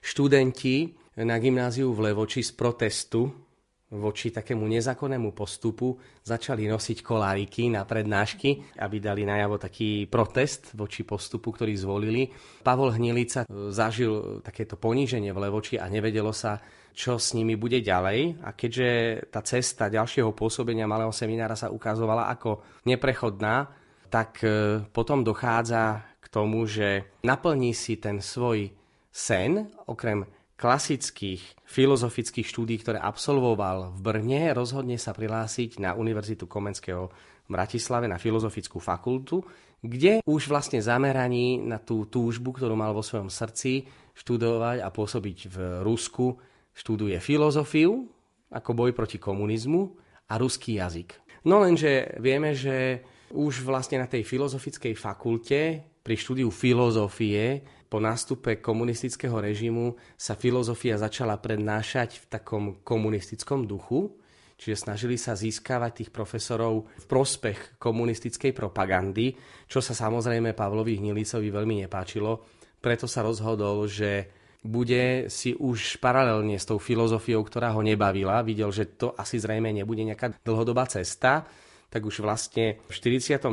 Študenti 0.00 0.96
na 1.20 1.36
gymnáziu 1.36 1.92
v 1.92 2.10
Levoči 2.10 2.40
z 2.40 2.56
protestu 2.56 3.51
voči 3.92 4.32
takému 4.32 4.64
nezákonnému 4.64 5.36
postupu 5.36 6.00
začali 6.24 6.64
nosiť 6.64 7.04
koláriky 7.04 7.68
na 7.68 7.84
prednášky, 7.84 8.80
aby 8.80 8.96
dali 8.96 9.28
najavo 9.28 9.60
taký 9.60 10.08
protest 10.08 10.72
voči 10.72 11.04
postupu, 11.04 11.52
ktorý 11.52 11.76
zvolili. 11.76 12.32
Pavol 12.64 12.96
Hnilica 12.96 13.44
zažil 13.68 14.40
takéto 14.40 14.80
poníženie 14.80 15.28
v 15.36 15.42
Levoči 15.44 15.76
a 15.76 15.92
nevedelo 15.92 16.32
sa, 16.32 16.56
čo 16.96 17.20
s 17.20 17.36
nimi 17.36 17.56
bude 17.60 17.84
ďalej. 17.84 18.40
A 18.40 18.56
keďže 18.56 18.88
tá 19.28 19.44
cesta 19.44 19.92
ďalšieho 19.92 20.32
pôsobenia 20.32 20.88
malého 20.88 21.12
seminára 21.12 21.56
sa 21.56 21.68
ukazovala 21.68 22.32
ako 22.32 22.64
neprechodná, 22.88 23.68
tak 24.12 24.44
e, 24.44 24.84
potom 24.92 25.24
dochádza 25.24 26.04
k 26.20 26.26
tomu, 26.28 26.68
že 26.68 27.16
naplní 27.24 27.72
si 27.72 27.96
ten 27.96 28.20
svoj 28.20 28.72
sen, 29.08 29.72
okrem 29.88 30.24
klasických 30.62 31.66
filozofických 31.66 32.46
štúdí, 32.46 32.78
ktoré 32.78 33.02
absolvoval 33.02 33.98
v 33.98 33.98
Brne, 33.98 34.54
rozhodne 34.54 34.94
sa 34.94 35.10
prihlásiť 35.10 35.82
na 35.82 35.98
Univerzitu 35.98 36.46
Komenského 36.46 37.10
v 37.42 37.48
Bratislave 37.50 38.06
na 38.06 38.22
filozofickú 38.22 38.78
fakultu, 38.78 39.42
kde 39.82 40.22
už 40.22 40.46
vlastne 40.46 40.78
zameraní 40.78 41.58
na 41.58 41.82
tú 41.82 42.06
túžbu, 42.06 42.54
ktorú 42.54 42.78
mal 42.78 42.94
vo 42.94 43.02
svojom 43.02 43.26
srdci, 43.26 43.90
študovať 44.14 44.86
a 44.86 44.88
pôsobiť 44.94 45.38
v 45.50 45.56
Rusku, 45.82 46.38
študuje 46.70 47.18
filozofiu 47.18 48.06
ako 48.54 48.70
boj 48.70 48.94
proti 48.94 49.18
komunizmu 49.18 49.82
a 50.30 50.38
ruský 50.38 50.78
jazyk. 50.78 51.18
No 51.42 51.58
lenže 51.58 52.14
vieme, 52.22 52.54
že 52.54 53.02
už 53.34 53.66
vlastne 53.66 53.98
na 53.98 54.06
tej 54.06 54.22
filozofickej 54.22 54.94
fakulte 54.94 55.82
pri 56.06 56.14
štúdiu 56.14 56.54
filozofie 56.54 57.66
po 57.92 58.00
nástupe 58.00 58.64
komunistického 58.64 59.36
režimu 59.36 59.92
sa 60.16 60.32
filozofia 60.32 60.96
začala 60.96 61.36
prednášať 61.36 62.24
v 62.24 62.26
takom 62.32 62.64
komunistickom 62.80 63.68
duchu, 63.68 64.16
čiže 64.56 64.88
snažili 64.88 65.20
sa 65.20 65.36
získavať 65.36 66.00
tých 66.00 66.10
profesorov 66.10 66.88
v 66.88 67.04
prospech 67.04 67.76
komunistickej 67.76 68.56
propagandy, 68.56 69.36
čo 69.68 69.84
sa 69.84 69.92
samozrejme 69.92 70.56
Pavlovi 70.56 71.04
Hnilicovi 71.04 71.52
veľmi 71.52 71.84
nepáčilo, 71.84 72.40
preto 72.80 73.04
sa 73.04 73.20
rozhodol, 73.20 73.84
že 73.84 74.40
bude 74.64 75.28
si 75.28 75.52
už 75.52 76.00
paralelne 76.00 76.56
s 76.56 76.64
tou 76.64 76.80
filozofiou, 76.80 77.44
ktorá 77.44 77.76
ho 77.76 77.84
nebavila, 77.84 78.40
videl, 78.40 78.72
že 78.72 78.96
to 78.96 79.12
asi 79.20 79.36
zrejme 79.36 79.68
nebude 79.68 80.00
nejaká 80.00 80.40
dlhodobá 80.40 80.88
cesta, 80.88 81.44
tak 81.92 82.08
už 82.08 82.24
vlastne 82.24 82.80
v 82.88 82.92
49. 83.20 83.52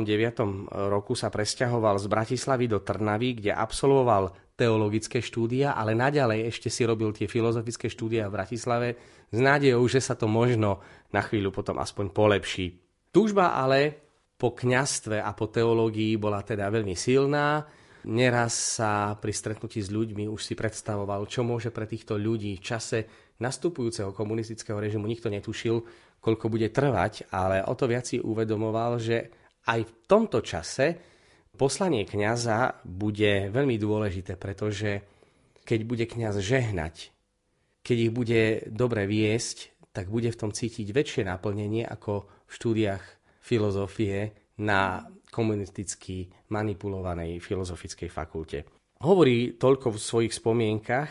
roku 0.88 1.12
sa 1.12 1.28
presťahoval 1.28 2.00
z 2.00 2.08
Bratislavy 2.08 2.72
do 2.72 2.80
Trnavy, 2.80 3.36
kde 3.36 3.52
absolvoval 3.52 4.32
teologické 4.56 5.20
štúdia, 5.20 5.76
ale 5.76 5.92
naďalej 5.92 6.48
ešte 6.48 6.72
si 6.72 6.88
robil 6.88 7.12
tie 7.12 7.28
filozofické 7.28 7.92
štúdia 7.92 8.32
v 8.32 8.40
Bratislave 8.40 8.88
s 9.28 9.36
nádejou, 9.36 9.84
že 9.84 10.00
sa 10.00 10.16
to 10.16 10.24
možno 10.24 10.80
na 11.12 11.20
chvíľu 11.20 11.52
potom 11.52 11.76
aspoň 11.76 12.16
polepší. 12.16 12.80
Túžba 13.12 13.52
ale 13.52 14.08
po 14.40 14.56
kňastve 14.56 15.20
a 15.20 15.36
po 15.36 15.52
teológii 15.52 16.16
bola 16.16 16.40
teda 16.40 16.72
veľmi 16.72 16.96
silná 16.96 17.68
Neraz 18.00 18.80
sa 18.80 19.12
pri 19.20 19.28
stretnutí 19.28 19.76
s 19.76 19.92
ľuďmi 19.92 20.24
už 20.24 20.40
si 20.40 20.56
predstavoval, 20.56 21.28
čo 21.28 21.44
môže 21.44 21.68
pre 21.68 21.84
týchto 21.84 22.16
ľudí 22.16 22.56
v 22.56 22.64
čase 22.64 22.98
nastupujúceho 23.36 24.16
komunistického 24.16 24.80
režimu 24.80 25.04
nikto 25.04 25.28
netušil, 25.28 25.84
koľko 26.20 26.46
bude 26.52 26.68
trvať, 26.68 27.32
ale 27.32 27.64
o 27.64 27.74
to 27.74 27.88
viac 27.88 28.04
si 28.04 28.20
uvedomoval, 28.20 29.00
že 29.00 29.32
aj 29.68 29.80
v 29.84 29.92
tomto 30.04 30.44
čase 30.44 30.96
poslanie 31.56 32.08
kňaza 32.08 32.84
bude 32.88 33.52
veľmi 33.52 33.76
dôležité, 33.76 34.40
pretože 34.40 35.04
keď 35.64 35.80
bude 35.84 36.04
kňaz 36.08 36.40
žehnať, 36.40 37.12
keď 37.84 37.96
ich 37.96 38.12
bude 38.12 38.42
dobre 38.68 39.04
viesť, 39.04 39.72
tak 39.92 40.08
bude 40.08 40.30
v 40.30 40.40
tom 40.40 40.52
cítiť 40.52 40.88
väčšie 40.92 41.22
naplnenie 41.26 41.84
ako 41.84 42.28
v 42.46 42.52
štúdiách 42.52 43.04
filozofie 43.42 44.32
na 44.60 45.04
komunisticky 45.32 46.28
manipulovanej 46.52 47.40
filozofickej 47.40 48.10
fakulte. 48.10 48.58
Hovorí 49.00 49.56
toľko 49.56 49.96
v 49.96 49.98
svojich 49.98 50.34
spomienkach, 50.36 51.10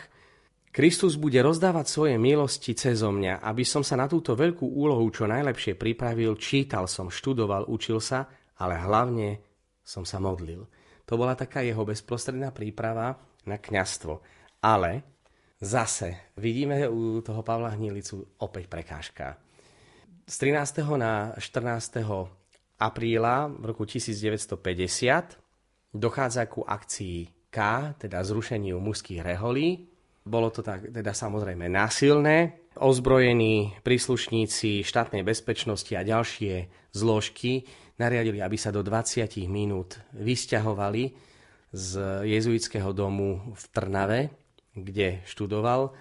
Kristus 0.70 1.18
bude 1.18 1.42
rozdávať 1.42 1.86
svoje 1.90 2.14
milosti 2.14 2.78
cezo 2.78 3.10
mňa, 3.10 3.42
aby 3.42 3.66
som 3.66 3.82
sa 3.82 3.98
na 3.98 4.06
túto 4.06 4.38
veľkú 4.38 4.62
úlohu 4.62 5.02
čo 5.10 5.26
najlepšie 5.26 5.74
pripravil, 5.74 6.38
čítal 6.38 6.86
som, 6.86 7.10
študoval, 7.10 7.66
učil 7.66 7.98
sa, 7.98 8.30
ale 8.54 8.78
hlavne 8.78 9.42
som 9.82 10.06
sa 10.06 10.22
modlil. 10.22 10.62
To 11.10 11.18
bola 11.18 11.34
taká 11.34 11.66
jeho 11.66 11.82
bezprostredná 11.82 12.54
príprava 12.54 13.18
na 13.50 13.58
kňastvo. 13.58 14.22
Ale 14.62 15.02
zase 15.58 16.30
vidíme 16.38 16.86
u 16.86 17.18
toho 17.18 17.42
Pavla 17.42 17.74
Hnilicu 17.74 18.38
opäť 18.38 18.70
prekážka. 18.70 19.42
Z 20.22 20.34
13. 20.38 20.86
na 20.94 21.34
14 21.34 21.98
apríla 22.78 23.50
v 23.50 23.74
roku 23.74 23.82
1950 23.82 24.54
dochádza 25.90 26.46
ku 26.46 26.62
akcii 26.62 27.50
K, 27.50 27.58
teda 27.98 28.22
zrušeniu 28.22 28.78
mužských 28.78 29.26
reholí. 29.26 29.89
Bolo 30.20 30.52
to 30.52 30.60
tak, 30.60 30.92
teda 30.92 31.16
samozrejme 31.16 31.66
násilné. 31.72 32.68
Ozbrojení 32.76 33.80
príslušníci 33.82 34.84
štátnej 34.84 35.24
bezpečnosti 35.24 35.90
a 35.96 36.06
ďalšie 36.06 36.70
zložky 36.92 37.64
nariadili, 37.96 38.40
aby 38.44 38.56
sa 38.60 38.68
do 38.68 38.84
20 38.84 39.26
minút 39.48 40.00
vysťahovali 40.16 41.16
z 41.70 41.90
jezuitského 42.26 42.90
domu 42.92 43.54
v 43.54 43.64
Trnave, 43.72 44.20
kde 44.76 45.24
študoval. 45.24 45.92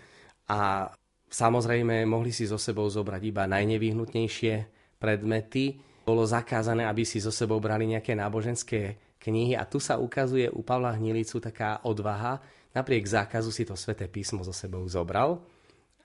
A 0.49 0.91
samozrejme 1.29 2.03
mohli 2.03 2.33
si 2.33 2.43
so 2.49 2.57
sebou 2.57 2.89
zobrať 2.89 3.21
iba 3.23 3.45
najnevyhnutnejšie 3.45 4.53
predmety, 4.99 5.79
bolo 6.03 6.25
zakázané, 6.25 6.89
aby 6.89 7.05
si 7.05 7.21
so 7.21 7.29
sebou 7.29 7.61
brali 7.61 7.85
nejaké 7.85 8.17
náboženské 8.17 8.97
knihy. 9.21 9.53
A 9.53 9.69
tu 9.69 9.77
sa 9.77 10.01
ukazuje 10.01 10.49
u 10.49 10.65
Pavla 10.65 10.97
Hnilicu 10.97 11.37
taká 11.37 11.85
odvaha, 11.85 12.41
napriek 12.79 13.03
zákazu 13.03 13.51
si 13.51 13.67
to 13.67 13.75
sväté 13.75 14.07
písmo 14.07 14.41
so 14.41 14.55
sebou 14.55 14.87
zobral, 14.87 15.43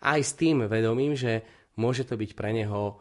aj 0.03 0.21
s 0.21 0.33
tým 0.37 0.67
vedomím, 0.67 1.15
že 1.15 1.41
môže 1.79 2.05
to 2.05 2.19
byť 2.19 2.31
pre 2.35 2.51
neho 2.53 2.99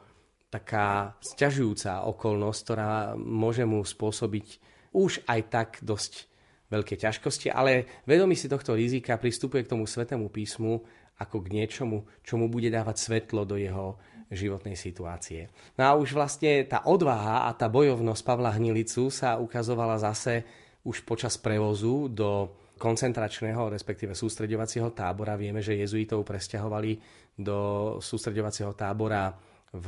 taká 0.54 1.18
sťažujúca 1.20 2.06
okolnosť, 2.06 2.60
ktorá 2.62 3.18
môže 3.18 3.66
mu 3.66 3.82
spôsobiť 3.82 4.48
už 4.94 5.26
aj 5.26 5.40
tak 5.50 5.70
dosť 5.82 6.30
veľké 6.70 6.96
ťažkosti, 6.98 7.50
ale 7.50 8.02
vedomí 8.06 8.38
si 8.38 8.46
tohto 8.46 8.78
rizika 8.78 9.18
pristupuje 9.18 9.66
k 9.66 9.74
tomu 9.74 9.90
svetému 9.90 10.30
písmu 10.30 10.82
ako 11.22 11.46
k 11.46 11.54
niečomu, 11.62 12.06
čo 12.26 12.38
mu 12.38 12.50
bude 12.50 12.70
dávať 12.74 12.98
svetlo 12.98 13.46
do 13.46 13.58
jeho 13.58 13.98
životnej 14.34 14.74
situácie. 14.74 15.50
No 15.78 15.86
a 15.86 15.92
už 15.94 16.18
vlastne 16.18 16.66
tá 16.66 16.90
odvaha 16.90 17.46
a 17.46 17.54
tá 17.54 17.70
bojovnosť 17.70 18.22
Pavla 18.26 18.54
Hnilicu 18.58 19.14
sa 19.14 19.38
ukazovala 19.38 20.02
zase 20.02 20.42
už 20.82 21.06
počas 21.06 21.38
prevozu 21.38 22.10
do 22.10 22.58
koncentračného, 22.78 23.72
respektíve 23.72 24.18
sústredovacieho 24.18 24.92
tábora. 24.92 25.40
Vieme, 25.40 25.62
že 25.62 25.78
jezuitov 25.78 26.26
presťahovali 26.26 26.92
do 27.38 27.58
sústredovacieho 28.02 28.74
tábora 28.74 29.34
v 29.74 29.88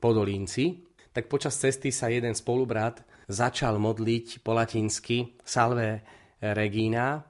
Podolínci. 0.00 0.82
Tak 1.12 1.28
počas 1.28 1.56
cesty 1.60 1.92
sa 1.92 2.08
jeden 2.08 2.32
spolubrat 2.32 3.04
začal 3.28 3.78
modliť 3.78 4.42
po 4.42 4.56
latinsky 4.56 5.36
Salve 5.44 6.02
Regina 6.40 7.22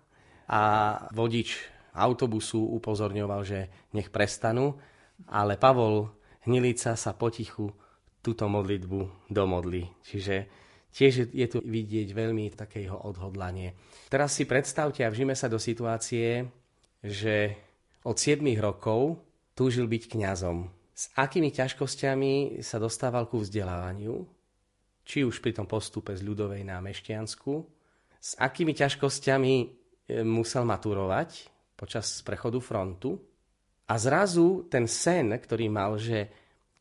a 0.48 0.62
vodič 1.12 1.58
autobusu 1.92 2.72
upozorňoval, 2.80 3.40
že 3.44 3.60
nech 3.92 4.08
prestanú, 4.08 4.80
ale 5.28 5.60
Pavol 5.60 6.08
Hnilica 6.48 6.96
sa 6.96 7.12
potichu 7.12 7.68
túto 8.24 8.48
modlitbu 8.48 9.28
domodli. 9.28 9.84
Čiže 10.00 10.48
Tiež 10.92 11.32
je 11.32 11.46
tu 11.48 11.64
vidieť 11.64 12.12
veľmi 12.12 12.52
také 12.52 12.84
jeho 12.84 13.00
odhodlanie. 13.00 13.72
Teraz 14.12 14.36
si 14.36 14.44
predstavte 14.44 15.00
a 15.00 15.12
vžime 15.12 15.32
sa 15.32 15.48
do 15.48 15.56
situácie, 15.56 16.44
že 17.00 17.56
od 18.04 18.16
7 18.20 18.44
rokov 18.60 19.16
túžil 19.56 19.88
byť 19.88 20.02
kňazom. 20.12 20.68
S 20.92 21.08
akými 21.16 21.48
ťažkosťami 21.48 22.60
sa 22.60 22.76
dostával 22.76 23.24
ku 23.26 23.40
vzdelávaniu, 23.40 24.20
či 25.02 25.24
už 25.24 25.40
pri 25.40 25.56
tom 25.56 25.64
postupe 25.64 26.12
z 26.12 26.22
ľudovej 26.22 26.62
na 26.62 26.78
Mešťansku, 26.84 27.52
s 28.22 28.38
akými 28.38 28.76
ťažkosťami 28.76 29.54
e, 29.58 29.66
musel 30.22 30.62
maturovať 30.62 31.50
počas 31.74 32.22
prechodu 32.22 32.62
frontu 32.62 33.18
a 33.88 33.98
zrazu 33.98 34.68
ten 34.70 34.86
sen, 34.86 35.34
ktorý 35.34 35.66
mal, 35.66 35.98
že 35.98 36.30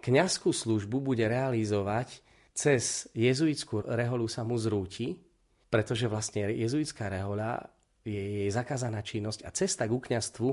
kňazskú 0.05 0.53
službu 0.53 1.01
bude 1.01 1.25
realizovať 1.25 2.21
cez 2.53 3.07
jezuitskú 3.15 3.83
reholu 3.85 4.27
sa 4.27 4.43
mu 4.43 4.59
zrúti, 4.59 5.17
pretože 5.71 6.07
vlastne 6.11 6.51
jezuitská 6.51 7.07
rehoľa 7.07 7.71
je 8.03 8.43
jej 8.43 8.49
zakázaná 8.51 8.99
činnosť 9.05 9.45
a 9.45 9.49
cesta 9.53 9.85
k 9.87 9.93
kňastvu 9.93 10.49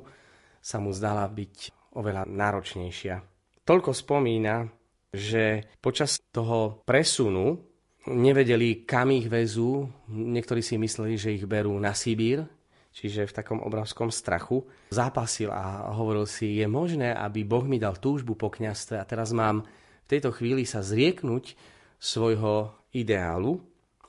sa 0.61 0.77
mu 0.79 0.93
zdala 0.93 1.27
byť 1.27 1.55
oveľa 1.97 2.29
náročnejšia. 2.29 3.17
Toľko 3.65 3.91
spomína, 3.93 4.69
že 5.13 5.75
počas 5.81 6.21
toho 6.33 6.85
presunu 6.85 7.61
nevedeli, 8.09 8.85
kam 8.85 9.13
ich 9.13 9.29
vezú. 9.29 9.89
Niektorí 10.09 10.61
si 10.65 10.81
mysleli, 10.81 11.17
že 11.17 11.35
ich 11.37 11.45
berú 11.45 11.77
na 11.77 11.93
Sibír, 11.93 12.45
čiže 12.93 13.29
v 13.29 13.37
takom 13.37 13.61
obrovskom 13.61 14.09
strachu. 14.09 14.65
Zápasil 14.93 15.53
a 15.53 15.93
hovoril 15.93 16.25
si, 16.25 16.61
je 16.61 16.67
možné, 16.69 17.13
aby 17.13 17.45
Boh 17.45 17.65
mi 17.65 17.77
dal 17.77 17.97
túžbu 18.01 18.37
po 18.37 18.49
kňastve 18.49 18.97
a 19.01 19.09
teraz 19.09 19.33
mám 19.33 19.65
v 20.09 20.09
tejto 20.09 20.33
chvíli 20.33 20.65
sa 20.65 20.81
zrieknúť 20.81 21.53
svojho 21.99 22.73
ideálu 22.95 23.59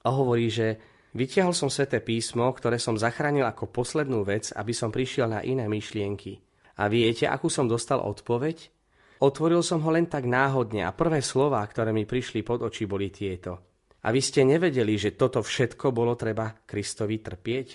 a 0.05 0.09
hovorí, 0.13 0.47
že 0.47 0.79
vytiahol 1.17 1.51
som 1.51 1.67
sveté 1.67 1.99
písmo, 1.99 2.47
ktoré 2.53 2.77
som 2.77 2.95
zachránil 2.95 3.43
ako 3.49 3.73
poslednú 3.73 4.23
vec, 4.23 4.53
aby 4.53 4.71
som 4.71 4.93
prišiel 4.93 5.27
na 5.27 5.41
iné 5.41 5.65
myšlienky. 5.65 6.39
A 6.79 6.87
viete, 6.87 7.27
akú 7.27 7.51
som 7.51 7.67
dostal 7.67 7.99
odpoveď? 7.99 8.71
Otvoril 9.19 9.59
som 9.59 9.83
ho 9.83 9.91
len 9.91 10.07
tak 10.07 10.23
náhodne 10.23 10.87
a 10.87 10.95
prvé 10.95 11.19
slová, 11.19 11.59
ktoré 11.67 11.91
mi 11.91 12.07
prišli 12.07 12.39
pod 12.39 12.63
oči, 12.63 12.87
boli 12.87 13.11
tieto. 13.11 13.67
A 13.99 14.15
vy 14.15 14.23
ste 14.23 14.47
nevedeli, 14.47 14.95
že 14.95 15.19
toto 15.19 15.43
všetko 15.43 15.91
bolo 15.91 16.15
treba 16.15 16.55
Kristovi 16.63 17.19
trpieť? 17.19 17.67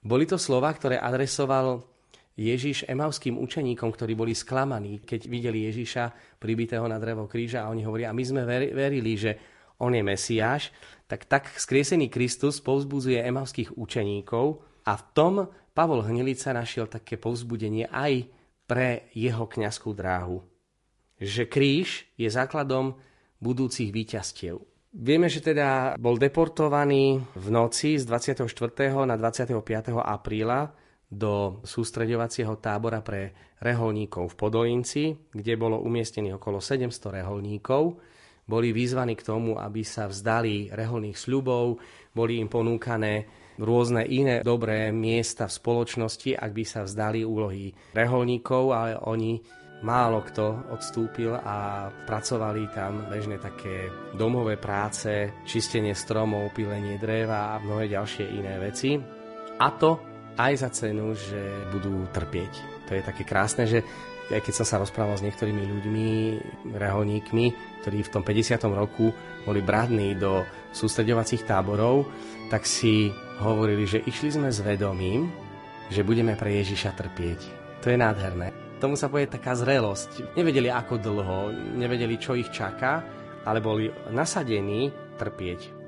Boli 0.00 0.24
to 0.24 0.40
slova, 0.40 0.72
ktoré 0.72 0.96
adresoval 0.96 1.91
Ježiš 2.32 2.88
emavským 2.88 3.36
učeníkom, 3.36 3.92
ktorí 3.92 4.16
boli 4.16 4.32
sklamaní, 4.32 5.04
keď 5.04 5.28
videli 5.28 5.68
Ježiša 5.68 6.38
pribitého 6.40 6.88
na 6.88 6.96
drevo 6.96 7.28
kríža 7.28 7.64
a 7.64 7.70
oni 7.72 7.84
hovoria, 7.84 8.08
a 8.08 8.16
my 8.16 8.24
sme 8.24 8.42
verili, 8.72 9.12
že 9.20 9.36
on 9.82 9.92
je 9.92 10.00
Mesiáš, 10.00 10.72
tak 11.04 11.28
tak 11.28 11.52
skriesený 11.52 12.08
Kristus 12.08 12.62
povzbudzuje 12.64 13.20
emavských 13.20 13.76
učeníkov 13.76 14.64
a 14.88 14.92
v 14.96 15.04
tom 15.12 15.34
Pavol 15.76 16.04
Hnilica 16.04 16.56
našiel 16.56 16.88
také 16.88 17.20
povzbudenie 17.20 17.88
aj 17.92 18.28
pre 18.64 19.12
jeho 19.12 19.44
kňazskú 19.44 19.92
dráhu. 19.92 20.40
Že 21.20 21.52
kríž 21.52 22.08
je 22.16 22.28
základom 22.32 22.96
budúcich 23.42 23.92
víťazstiev. 23.92 24.56
Vieme, 24.92 25.28
že 25.28 25.40
teda 25.40 25.96
bol 25.96 26.20
deportovaný 26.20 27.20
v 27.36 27.46
noci 27.48 27.96
z 27.96 28.04
24. 28.04 28.44
na 29.08 29.16
25. 29.16 29.56
apríla 30.00 30.72
do 31.12 31.60
sústreďovacieho 31.60 32.56
tábora 32.56 33.04
pre 33.04 33.36
reholníkov 33.60 34.32
v 34.32 34.38
Podolinci, 34.40 35.04
kde 35.12 35.60
bolo 35.60 35.84
umiestnených 35.84 36.40
okolo 36.40 36.58
700 36.58 37.20
reholníkov. 37.20 38.00
Boli 38.48 38.72
vyzvaní 38.72 39.14
k 39.14 39.28
tomu, 39.28 39.60
aby 39.60 39.84
sa 39.84 40.08
vzdali 40.08 40.72
reholných 40.72 41.14
sľubov, 41.14 41.78
boli 42.16 42.40
im 42.40 42.48
ponúkané 42.48 43.28
rôzne 43.60 44.02
iné 44.08 44.40
dobré 44.40 44.90
miesta 44.90 45.46
v 45.46 45.56
spoločnosti, 45.60 46.32
ak 46.34 46.50
by 46.50 46.64
sa 46.64 46.80
vzdali 46.82 47.22
úlohy 47.22 47.70
reholníkov, 47.92 48.64
ale 48.72 48.92
oni 48.98 49.38
málo 49.84 50.24
kto 50.24 50.74
odstúpil 50.74 51.36
a 51.36 51.90
pracovali 52.08 52.62
tam 52.72 53.06
bežne 53.10 53.36
také 53.36 53.90
domové 54.16 54.56
práce, 54.56 55.44
čistenie 55.44 55.92
stromov, 55.92 56.54
pilenie 56.56 56.96
dreva 56.98 57.54
a 57.54 57.60
mnohé 57.62 57.90
ďalšie 57.92 58.24
iné 58.32 58.58
veci. 58.58 58.96
A 59.58 59.68
to 59.76 60.11
aj 60.36 60.52
za 60.60 60.68
cenu, 60.72 61.12
že 61.16 61.40
budú 61.72 62.08
trpieť. 62.12 62.52
To 62.88 62.96
je 62.96 63.02
také 63.02 63.22
krásne, 63.24 63.64
že 63.68 63.84
aj 64.32 64.40
keď 64.48 64.54
som 64.62 64.66
sa 64.66 64.80
rozprával 64.80 65.20
s 65.20 65.24
niektorými 65.26 65.60
ľuďmi, 65.60 66.08
reholníkmi, 66.72 67.46
ktorí 67.84 67.98
v 68.00 68.12
tom 68.12 68.24
50. 68.24 68.56
roku 68.72 69.12
boli 69.44 69.60
bradní 69.60 70.16
do 70.16 70.46
sústredovacích 70.72 71.44
táborov, 71.44 72.08
tak 72.48 72.64
si 72.64 73.12
hovorili, 73.44 73.84
že 73.84 74.00
išli 74.00 74.32
sme 74.32 74.48
s 74.48 74.64
vedomím, 74.64 75.28
že 75.92 76.06
budeme 76.06 76.32
pre 76.38 76.56
Ježiša 76.62 76.96
trpieť. 76.96 77.40
To 77.84 77.92
je 77.92 77.98
nádherné. 78.00 78.54
Tomu 78.80 78.96
sa 78.96 79.12
povie 79.12 79.28
taká 79.28 79.52
zrelosť. 79.52 80.34
Nevedeli 80.38 80.72
ako 80.72 80.96
dlho, 80.98 81.52
nevedeli, 81.76 82.16
čo 82.16 82.34
ich 82.34 82.48
čaká, 82.50 83.04
ale 83.44 83.60
boli 83.60 83.90
nasadení 84.10 84.90
trpieť. 85.18 85.81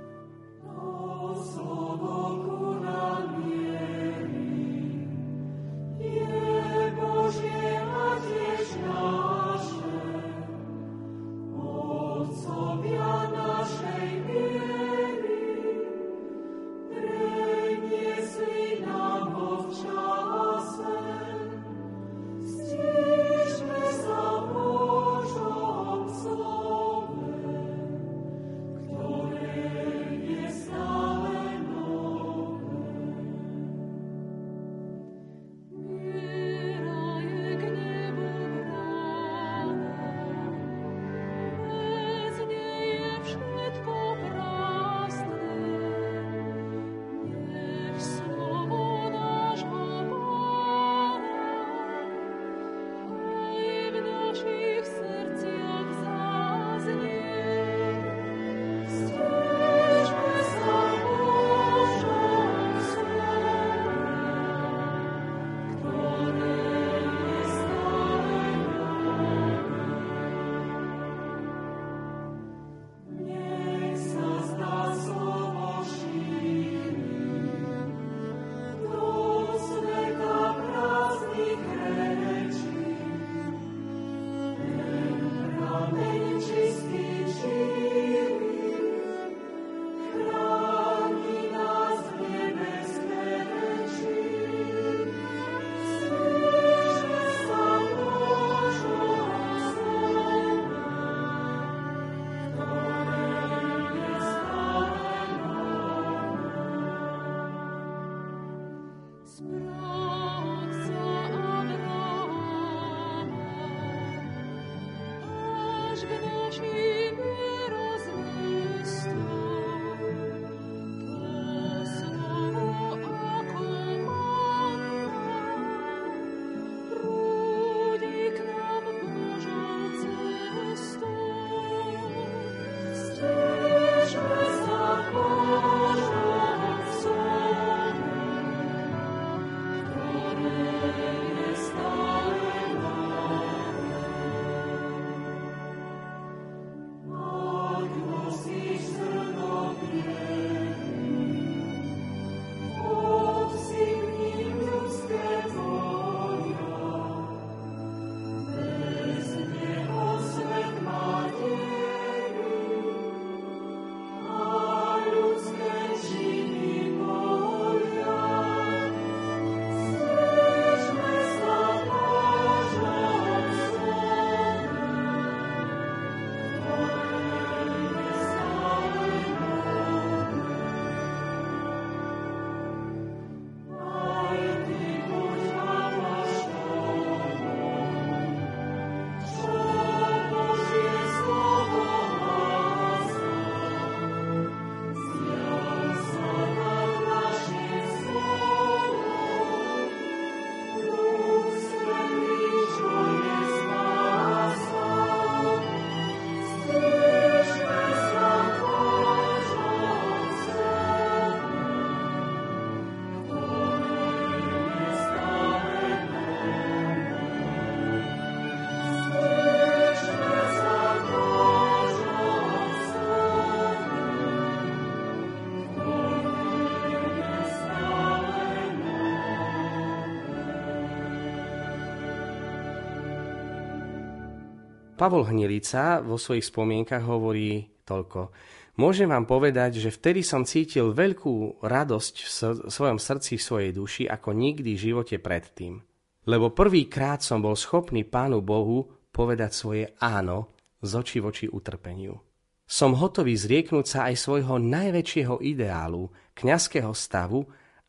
Pavol 234.94 235.26
Hnilica 235.26 235.98
vo 235.98 236.14
svojich 236.14 236.46
spomienkach 236.46 237.02
hovorí 237.02 237.66
toľko. 237.82 238.30
Môžem 238.78 239.10
vám 239.10 239.26
povedať, 239.26 239.78
že 239.78 239.94
vtedy 239.94 240.26
som 240.26 240.42
cítil 240.42 240.94
veľkú 240.94 241.62
radosť 241.62 242.14
v 242.22 242.28
svojom 242.70 242.98
srdci, 242.98 243.38
v 243.38 243.46
svojej 243.46 243.70
duši, 243.74 244.02
ako 244.10 244.34
nikdy 244.34 244.74
v 244.74 244.84
živote 244.90 245.18
predtým. 245.22 245.78
Lebo 246.26 246.50
prvýkrát 246.50 247.22
som 247.22 247.38
bol 247.38 247.54
schopný 247.54 248.02
Pánu 248.02 248.42
Bohu 248.42 248.86
povedať 249.14 249.50
svoje 249.54 249.84
áno 250.02 250.54
z 250.82 250.90
oči 250.94 251.18
voči 251.22 251.46
utrpeniu. 251.46 252.18
Som 252.64 252.96
hotový 252.96 253.36
zrieknúť 253.36 253.86
sa 253.86 253.98
aj 254.10 254.16
svojho 254.18 254.58
najväčšieho 254.58 255.38
ideálu, 255.44 256.10
kňazského 256.34 256.90
stavu, 256.96 257.44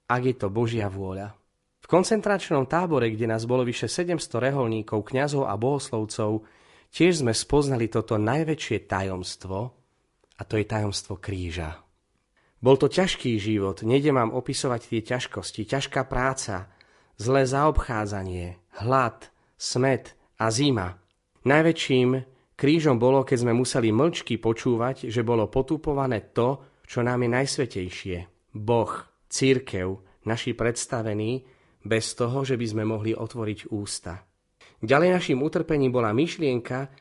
ak 0.06 0.22
je 0.22 0.36
to 0.38 0.54
Božia 0.54 0.92
vôľa. 0.92 1.34
V 1.82 1.88
koncentračnom 1.90 2.66
tábore, 2.66 3.14
kde 3.14 3.30
nás 3.30 3.46
bolo 3.46 3.62
vyše 3.62 3.86
700 3.86 4.20
reholníkov, 4.52 5.06
kňazov 5.06 5.46
a 5.50 5.54
bohoslovcov, 5.54 6.46
tiež 6.96 7.28
sme 7.28 7.36
spoznali 7.36 7.92
toto 7.92 8.16
najväčšie 8.16 8.88
tajomstvo, 8.88 9.58
a 10.36 10.42
to 10.48 10.56
je 10.56 10.64
tajomstvo 10.64 11.20
kríža. 11.20 11.84
Bol 12.64 12.80
to 12.80 12.88
ťažký 12.88 13.36
život, 13.36 13.84
nejde 13.84 14.16
mám 14.16 14.32
opisovať 14.32 14.82
tie 14.88 15.02
ťažkosti, 15.04 15.68
ťažká 15.68 16.08
práca, 16.08 16.72
zlé 17.20 17.44
zaobchádzanie, 17.44 18.80
hlad, 18.80 19.28
smet 19.60 20.16
a 20.40 20.48
zima. 20.48 20.96
Najväčším 21.44 22.10
krížom 22.56 22.98
bolo, 22.98 23.28
keď 23.28 23.38
sme 23.44 23.54
museli 23.54 23.92
mlčky 23.92 24.40
počúvať, 24.40 25.12
že 25.12 25.22
bolo 25.22 25.52
potupované 25.52 26.32
to, 26.32 26.80
čo 26.88 27.04
nám 27.04 27.28
je 27.28 27.30
najsvetejšie. 27.36 28.18
Boh, 28.56 28.94
církev, 29.28 30.00
naši 30.26 30.56
predstavení, 30.56 31.44
bez 31.86 32.18
toho, 32.18 32.42
že 32.42 32.58
by 32.58 32.66
sme 32.66 32.84
mohli 32.88 33.14
otvoriť 33.14 33.70
ústa. 33.70 34.26
Ďalej 34.84 35.10
našim 35.16 35.40
utrpením 35.40 35.94
bola 35.94 36.12
myšlienka, 36.12 36.92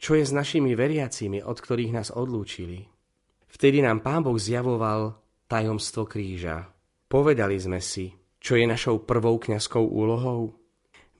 čo 0.00 0.16
je 0.16 0.24
s 0.24 0.32
našimi 0.32 0.72
veriacimi, 0.72 1.44
od 1.44 1.60
ktorých 1.60 1.92
nás 1.92 2.08
odlúčili. 2.10 2.88
Vtedy 3.50 3.84
nám 3.84 4.00
Pán 4.00 4.24
Boh 4.24 4.38
zjavoval 4.38 5.18
tajomstvo 5.50 6.06
kríža. 6.06 6.70
Povedali 7.10 7.58
sme 7.58 7.82
si, 7.82 8.08
čo 8.40 8.56
je 8.56 8.64
našou 8.64 9.02
prvou 9.04 9.36
kňazskou 9.36 9.82
úlohou. 9.82 10.54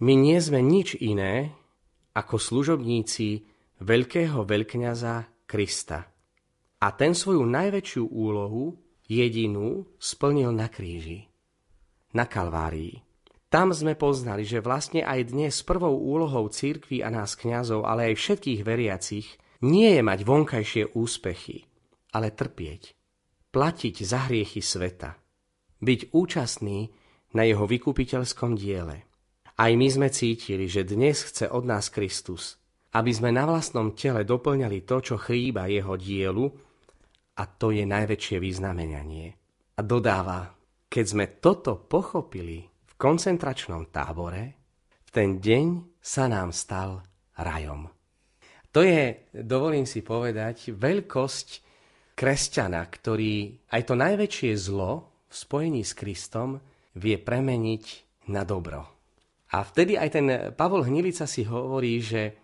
My 0.01 0.17
nie 0.17 0.41
sme 0.41 0.65
nič 0.65 0.97
iné 0.97 1.53
ako 2.17 2.41
služobníci 2.41 3.45
veľkého 3.85 4.47
veľkňaza 4.47 5.45
Krista. 5.45 6.07
A 6.81 6.87
ten 6.97 7.13
svoju 7.13 7.45
najväčšiu 7.45 8.09
úlohu, 8.09 8.73
jedinú, 9.05 9.85
splnil 10.01 10.55
na 10.55 10.73
kríži, 10.73 11.29
na 12.17 12.25
Kalvárii. 12.25 13.10
Tam 13.51 13.75
sme 13.75 13.99
poznali, 13.99 14.47
že 14.47 14.63
vlastne 14.63 15.03
aj 15.03 15.35
dnes 15.35 15.67
prvou 15.67 15.99
úlohou 15.99 16.47
církvy 16.47 17.03
a 17.03 17.11
nás 17.11 17.35
kňazov, 17.35 17.83
ale 17.83 18.15
aj 18.15 18.23
všetkých 18.23 18.61
veriacich, 18.63 19.27
nie 19.67 19.99
je 19.99 20.03
mať 20.07 20.23
vonkajšie 20.23 20.95
úspechy, 20.95 21.67
ale 22.15 22.31
trpieť, 22.31 22.95
platiť 23.51 23.95
za 24.07 24.31
hriechy 24.31 24.63
sveta, 24.63 25.19
byť 25.83 26.15
účastný 26.15 26.95
na 27.35 27.43
jeho 27.43 27.67
vykupiteľskom 27.67 28.55
diele. 28.55 29.11
Aj 29.59 29.73
my 29.75 29.89
sme 29.91 30.15
cítili, 30.15 30.71
že 30.71 30.87
dnes 30.87 31.19
chce 31.27 31.51
od 31.51 31.67
nás 31.67 31.91
Kristus, 31.91 32.55
aby 32.95 33.11
sme 33.11 33.35
na 33.35 33.51
vlastnom 33.51 33.99
tele 33.99 34.23
doplňali 34.23 34.87
to, 34.87 35.03
čo 35.03 35.19
chýba 35.19 35.67
jeho 35.67 35.99
dielu, 35.99 36.47
a 37.35 37.43
to 37.51 37.75
je 37.75 37.83
najväčšie 37.83 38.39
vyznamenanie. 38.39 39.27
A 39.75 39.81
dodáva, 39.83 40.55
keď 40.87 41.05
sme 41.05 41.27
toto 41.43 41.83
pochopili, 41.83 42.71
koncentračnom 43.01 43.89
tábore, 43.89 44.61
v 45.01 45.09
ten 45.09 45.41
deň 45.41 45.97
sa 46.05 46.29
nám 46.29 46.53
stal 46.53 47.01
rajom. 47.33 47.89
To 48.77 48.85
je, 48.85 49.33
dovolím 49.33 49.89
si 49.89 50.05
povedať, 50.05 50.77
veľkosť 50.77 51.49
kresťana, 52.13 52.85
ktorý 52.85 53.57
aj 53.73 53.83
to 53.89 53.95
najväčšie 53.97 54.53
zlo 54.53 55.09
v 55.27 55.33
spojení 55.33 55.81
s 55.81 55.97
Kristom 55.97 56.61
vie 57.01 57.17
premeniť 57.17 57.85
na 58.29 58.45
dobro. 58.45 58.85
A 59.51 59.65
vtedy 59.65 59.97
aj 59.97 60.09
ten 60.13 60.27
Pavol 60.53 60.85
Hnilica 60.85 61.25
si 61.25 61.43
hovorí, 61.49 61.99
že 62.05 62.37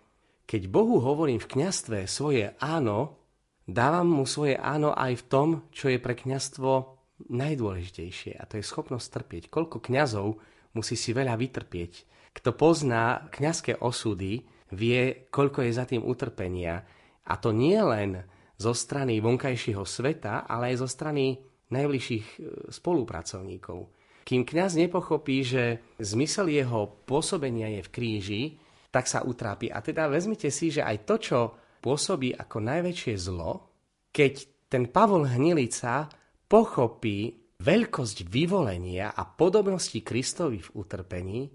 keď 0.49 0.67
Bohu 0.67 0.97
hovorím 0.99 1.37
v 1.37 1.53
kňastve 1.53 2.09
svoje 2.09 2.57
áno, 2.57 3.15
dávam 3.63 4.09
mu 4.09 4.25
svoje 4.25 4.57
áno 4.57 4.91
aj 4.91 5.21
v 5.21 5.27
tom, 5.29 5.49
čo 5.69 5.87
je 5.93 6.01
pre 6.01 6.17
kňastvo 6.17 6.96
najdôležitejšie 7.25 8.37
a 8.37 8.45
to 8.45 8.61
je 8.61 8.65
schopnosť 8.65 9.07
trpieť. 9.09 9.43
Koľko 9.49 9.81
kňazov 9.81 10.37
musí 10.77 10.93
si 10.93 11.11
veľa 11.11 11.33
vytrpieť. 11.33 11.93
Kto 12.37 12.53
pozná 12.53 13.25
kňazské 13.33 13.81
osudy, 13.81 14.45
vie, 14.77 15.29
koľko 15.33 15.65
je 15.65 15.71
za 15.73 15.89
tým 15.89 16.05
utrpenia. 16.05 16.85
A 17.27 17.33
to 17.41 17.49
nie 17.49 17.79
len 17.79 18.21
zo 18.57 18.73
strany 18.77 19.17
vonkajšieho 19.17 19.81
sveta, 19.81 20.45
ale 20.45 20.73
aj 20.73 20.85
zo 20.85 20.89
strany 20.89 21.39
najbližších 21.73 22.25
e, 22.25 22.37
spolupracovníkov. 22.71 23.89
Kým 24.27 24.43
kňaz 24.43 24.75
nepochopí, 24.75 25.39
že 25.45 25.79
zmysel 26.03 26.51
jeho 26.51 26.99
pôsobenia 27.07 27.71
je 27.79 27.81
v 27.87 27.93
kríži, 27.93 28.43
tak 28.91 29.07
sa 29.07 29.23
utrápi. 29.23 29.71
A 29.71 29.79
teda 29.79 30.11
vezmite 30.11 30.51
si, 30.51 30.71
že 30.71 30.83
aj 30.83 30.97
to, 31.07 31.15
čo 31.15 31.39
pôsobí 31.79 32.35
ako 32.35 32.57
najväčšie 32.59 33.15
zlo, 33.15 33.71
keď 34.11 34.33
ten 34.67 34.91
Pavol 34.91 35.29
Hnilica 35.31 36.11
pochopí 36.47 37.35
veľkosť 37.59 38.27
vyvolenia 38.27 39.13
a 39.13 39.23
podobnosti 39.27 39.99
Kristovi 40.01 40.63
v 40.63 40.69
utrpení, 40.79 41.51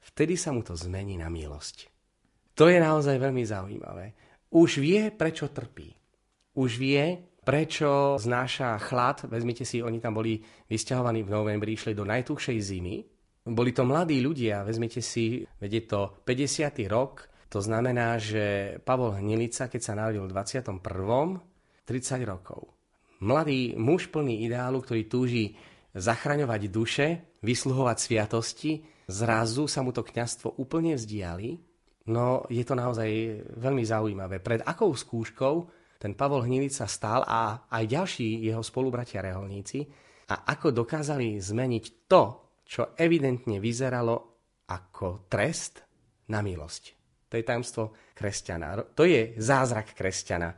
vtedy 0.00 0.34
sa 0.34 0.50
mu 0.50 0.64
to 0.64 0.74
zmení 0.74 1.20
na 1.20 1.28
milosť. 1.28 1.92
To 2.54 2.70
je 2.70 2.78
naozaj 2.78 3.18
veľmi 3.18 3.44
zaujímavé. 3.44 4.06
už 4.54 4.78
vie, 4.78 5.10
prečo 5.10 5.50
trpí. 5.50 5.90
Už 6.54 6.78
vie, 6.78 7.18
prečo 7.42 8.14
znáša 8.14 8.78
chlad. 8.78 9.26
Vezmite 9.26 9.66
si, 9.66 9.82
oni 9.82 9.98
tam 9.98 10.14
boli 10.14 10.38
vysťahovaní 10.70 11.26
v 11.26 11.34
novembri, 11.34 11.74
išli 11.74 11.92
do 11.92 12.06
najtuchšej 12.06 12.58
zimy. 12.62 12.96
Boli 13.44 13.74
to 13.74 13.84
mladí 13.84 14.22
ľudia, 14.22 14.64
vezmite 14.64 15.02
si, 15.02 15.44
vedie 15.60 15.84
to 15.84 16.22
50. 16.24 16.80
rok, 16.88 17.28
to 17.52 17.60
znamená, 17.60 18.16
že 18.16 18.78
Pavol 18.82 19.20
Hnilica, 19.20 19.68
keď 19.68 19.80
sa 19.82 19.92
narodil 19.94 20.24
v 20.24 20.32
21. 20.32 20.80
30 21.84 22.24
rokov. 22.24 22.72
Mladý 23.22 23.78
muž 23.78 24.10
plný 24.10 24.42
ideálu, 24.48 24.82
ktorý 24.82 25.06
túži 25.06 25.54
zachraňovať 25.94 26.62
duše, 26.72 27.06
vysluhovať 27.44 27.96
sviatosti, 28.00 28.82
zrazu 29.06 29.70
sa 29.70 29.84
mu 29.86 29.94
to 29.94 30.02
kňazstvo 30.02 30.58
úplne 30.58 30.98
vzdiali. 30.98 31.60
No 32.10 32.44
je 32.50 32.64
to 32.66 32.74
naozaj 32.74 33.08
veľmi 33.54 33.84
zaujímavé. 33.86 34.42
Pred 34.42 34.66
akou 34.66 34.92
skúškou 34.92 35.54
ten 36.04 36.12
Pavol 36.12 36.44
Hnilica 36.44 36.84
stál 36.84 37.24
a 37.24 37.64
aj 37.70 37.84
ďalší 37.88 38.44
jeho 38.44 38.60
spolubratia 38.60 39.24
reholníci 39.24 39.88
a 40.28 40.44
ako 40.52 40.84
dokázali 40.84 41.40
zmeniť 41.40 41.84
to, 42.04 42.22
čo 42.64 42.92
evidentne 42.92 43.56
vyzeralo 43.56 44.16
ako 44.68 45.28
trest 45.32 45.80
na 46.28 46.44
milosť. 46.44 46.82
To 47.28 47.34
je 47.40 47.44
tajomstvo 47.44 47.82
kresťana. 48.12 48.96
To 48.96 49.08
je 49.08 49.36
zázrak 49.40 49.96
kresťana. 49.96 50.52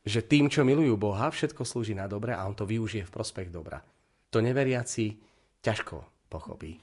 Že 0.00 0.20
tým, 0.24 0.44
čo 0.48 0.64
milujú 0.64 0.96
Boha, 0.96 1.28
všetko 1.28 1.64
slúži 1.64 1.92
na 1.92 2.08
dobre 2.08 2.32
a 2.32 2.44
on 2.48 2.56
to 2.56 2.64
využije 2.64 3.04
v 3.04 3.14
prospech 3.14 3.52
dobra 3.52 3.84
to 4.30 4.38
neveriaci 4.38 5.18
ťažko 5.60 6.30
pochopí. 6.30 6.78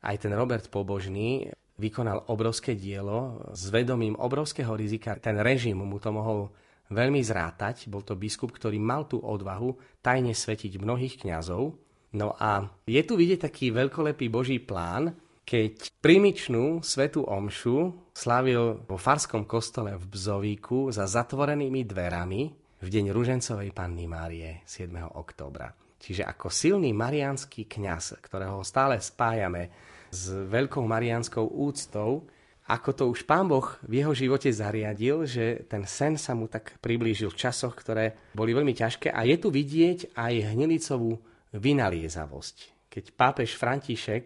aj 0.03 0.17
ten 0.19 0.33
Robert 0.35 0.67
Pobožný 0.67 1.47
vykonal 1.79 2.27
obrovské 2.27 2.75
dielo 2.75 3.39
s 3.55 3.71
vedomím 3.71 4.19
obrovského 4.19 4.75
rizika. 4.75 5.15
Ten 5.23 5.39
režim 5.39 5.79
mu 5.79 6.03
to 6.03 6.11
mohol 6.11 6.51
veľmi 6.91 7.23
zrátať. 7.23 7.87
Bol 7.87 8.03
to 8.03 8.19
biskup, 8.19 8.51
ktorý 8.51 8.83
mal 8.83 9.07
tú 9.07 9.23
odvahu 9.23 9.79
tajne 10.03 10.35
svetiť 10.35 10.75
mnohých 10.75 11.23
kňazov. 11.23 11.79
No 12.17 12.33
a 12.41 12.65
je 12.89 13.03
tu 13.05 13.21
vidieť 13.21 13.51
taký 13.51 13.69
veľkolepý 13.69 14.33
boží 14.33 14.57
plán, 14.57 15.13
keď 15.45 15.93
primičnú 16.01 16.85
svetú 16.85 17.25
omšu 17.25 18.09
slavil 18.13 18.85
vo 18.85 18.97
farskom 19.01 19.49
kostole 19.49 19.97
v 19.97 20.05
Bzovíku 20.09 20.93
za 20.93 21.09
zatvorenými 21.09 21.85
dverami 21.89 22.43
v 22.81 22.89
deň 22.89 23.13
Ružencovej 23.13 23.73
Panny 23.73 24.05
Márie 24.05 24.61
7. 24.69 24.93
októbra. 25.17 25.73
Čiže 25.99 26.25
ako 26.25 26.53
silný 26.53 26.95
mariánsky 26.95 27.65
kňaz, 27.65 28.23
ktorého 28.23 28.61
stále 28.63 29.01
spájame 29.01 29.73
s 30.13 30.31
veľkou 30.33 30.85
mariánskou 30.85 31.45
úctou, 31.45 32.25
ako 32.69 32.91
to 32.93 33.05
už 33.09 33.25
pán 33.25 33.49
Boh 33.49 33.65
v 33.81 34.05
jeho 34.05 34.13
živote 34.13 34.53
zariadil, 34.53 35.25
že 35.25 35.65
ten 35.65 35.89
sen 35.89 36.21
sa 36.21 36.37
mu 36.37 36.53
tak 36.53 36.77
priblížil 36.85 37.33
v 37.33 37.41
časoch, 37.41 37.73
ktoré 37.73 38.21
boli 38.37 38.53
veľmi 38.53 38.77
ťažké 38.77 39.09
a 39.09 39.25
je 39.25 39.37
tu 39.41 39.49
vidieť 39.49 40.13
aj 40.13 40.53
hnilicovú 40.53 41.17
vynaliezavosť. 41.55 42.89
Keď 42.89 43.05
pápež 43.15 43.57
František 43.57 44.25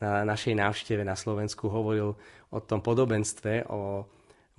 na 0.00 0.26
našej 0.26 0.56
návšteve 0.58 1.02
na 1.06 1.16
Slovensku 1.16 1.68
hovoril 1.68 2.16
o 2.52 2.58
tom 2.60 2.84
podobenstve, 2.84 3.70
o 3.72 4.04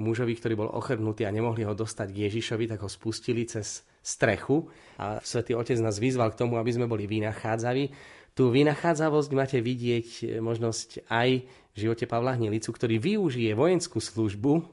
mužovi, 0.02 0.34
ktorý 0.34 0.54
bol 0.58 0.70
ochrnutý 0.74 1.30
a 1.30 1.36
nemohli 1.36 1.62
ho 1.64 1.78
dostať 1.78 2.08
k 2.10 2.22
Ježišovi, 2.30 2.66
tak 2.66 2.82
ho 2.82 2.90
spustili 2.90 3.46
cez 3.46 3.86
strechu 4.04 4.68
a 5.00 5.22
Svetý 5.24 5.56
Otec 5.56 5.80
nás 5.80 6.02
vyzval 6.02 6.34
k 6.34 6.40
tomu, 6.44 6.58
aby 6.58 6.72
sme 6.74 6.90
boli 6.90 7.06
vynachádzaví. 7.08 7.94
Tú 8.34 8.50
vynachádzavosť 8.50 9.30
máte 9.38 9.62
vidieť 9.62 10.42
možnosť 10.42 11.06
aj 11.08 11.30
v 11.46 11.78
živote 11.78 12.10
Pavla 12.10 12.34
Hnilicu, 12.34 12.74
ktorý 12.74 12.98
využije 12.98 13.54
vojenskú 13.54 14.02
službu 14.02 14.66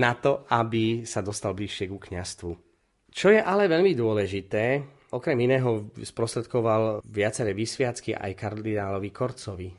na 0.00 0.16
to, 0.16 0.48
aby 0.48 1.04
sa 1.04 1.20
dostal 1.20 1.52
bližšie 1.52 1.92
ku 1.92 2.00
kňastvu. 2.00 2.50
Čo 3.12 3.28
je 3.32 3.40
ale 3.40 3.68
veľmi 3.68 3.92
dôležité, 3.92 4.95
okrem 5.12 5.38
iného 5.44 5.90
sprostredkoval 5.98 7.04
viaceré 7.06 7.54
vysviacky 7.54 8.16
aj 8.16 8.32
kardinálovi 8.34 9.10
Korcovi, 9.14 9.70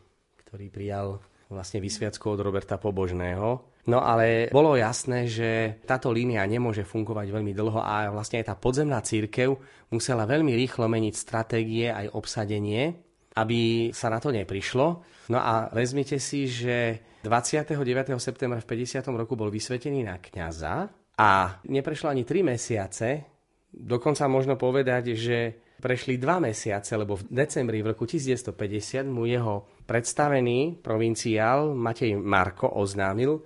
ktorý 0.46 0.66
prijal 0.72 1.20
vlastne 1.48 1.80
vysviacku 1.80 2.28
od 2.28 2.40
Roberta 2.44 2.76
Pobožného. 2.76 3.76
No 3.88 4.04
ale 4.04 4.52
bolo 4.52 4.76
jasné, 4.76 5.32
že 5.32 5.80
táto 5.88 6.12
línia 6.12 6.44
nemôže 6.44 6.84
fungovať 6.84 7.32
veľmi 7.32 7.56
dlho 7.56 7.80
a 7.80 8.12
vlastne 8.12 8.44
aj 8.44 8.52
tá 8.52 8.56
podzemná 8.60 9.00
církev 9.00 9.56
musela 9.96 10.28
veľmi 10.28 10.52
rýchlo 10.60 10.92
meniť 10.92 11.16
stratégie 11.16 11.88
aj 11.88 12.12
obsadenie, 12.12 12.92
aby 13.40 13.92
sa 13.96 14.12
na 14.12 14.20
to 14.20 14.36
neprišlo. 14.36 14.88
No 15.32 15.40
a 15.40 15.72
vezmite 15.72 16.20
si, 16.20 16.52
že 16.52 17.00
29. 17.24 17.80
septembra 18.20 18.60
v 18.60 18.68
50. 18.68 19.08
roku 19.16 19.40
bol 19.40 19.48
vysvetený 19.48 20.04
na 20.04 20.20
kňaza 20.20 20.92
a 21.16 21.30
neprešlo 21.72 22.12
ani 22.12 22.28
3 22.28 22.44
mesiace, 22.44 23.37
dokonca 23.78 24.26
možno 24.26 24.58
povedať, 24.58 25.14
že 25.14 25.38
prešli 25.78 26.18
dva 26.18 26.42
mesiace, 26.42 26.98
lebo 26.98 27.22
v 27.22 27.30
decembri 27.30 27.86
v 27.86 27.94
roku 27.94 28.10
1950 28.10 29.06
mu 29.06 29.30
jeho 29.30 29.70
predstavený 29.86 30.82
provinciál 30.82 31.78
Matej 31.78 32.18
Marko 32.18 32.74
oznámil, 32.74 33.40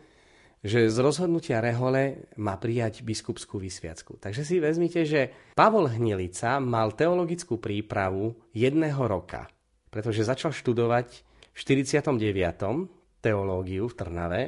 že 0.61 0.87
z 0.87 0.97
rozhodnutia 1.01 1.57
Rehole 1.59 2.31
má 2.37 2.55
prijať 2.55 3.01
biskupskú 3.01 3.57
vysviacku. 3.57 4.21
Takže 4.21 4.45
si 4.45 4.61
vezmite, 4.61 5.03
že 5.03 5.53
Pavol 5.57 5.89
Hnilica 5.89 6.61
mal 6.61 6.93
teologickú 6.93 7.57
prípravu 7.57 8.37
jedného 8.53 9.01
roka, 9.09 9.49
pretože 9.89 10.21
začal 10.23 10.53
študovať 10.53 11.07
v 11.51 11.57
49. 11.57 12.13
teológiu 13.19 13.89
v 13.89 13.97
Trnave. 13.97 14.41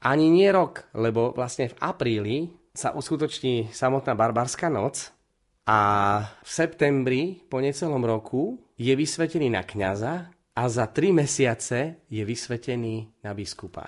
Ani 0.00 0.32
nie 0.32 0.48
rok, 0.48 0.88
lebo 0.96 1.36
vlastne 1.36 1.68
v 1.68 1.78
apríli 1.82 2.36
sa 2.70 2.94
uskutoční 2.94 3.74
samotná 3.74 4.14
barbarská 4.14 4.70
noc 4.70 5.10
a 5.66 5.78
v 6.42 6.50
septembri 6.50 7.22
po 7.50 7.58
necelom 7.58 8.02
roku 8.02 8.58
je 8.78 8.94
vysvetený 8.94 9.50
na 9.50 9.66
kňaza 9.66 10.30
a 10.56 10.62
za 10.68 10.86
tri 10.90 11.10
mesiace 11.10 12.06
je 12.10 12.22
vysvetený 12.24 13.22
na 13.26 13.34
biskupa. 13.34 13.86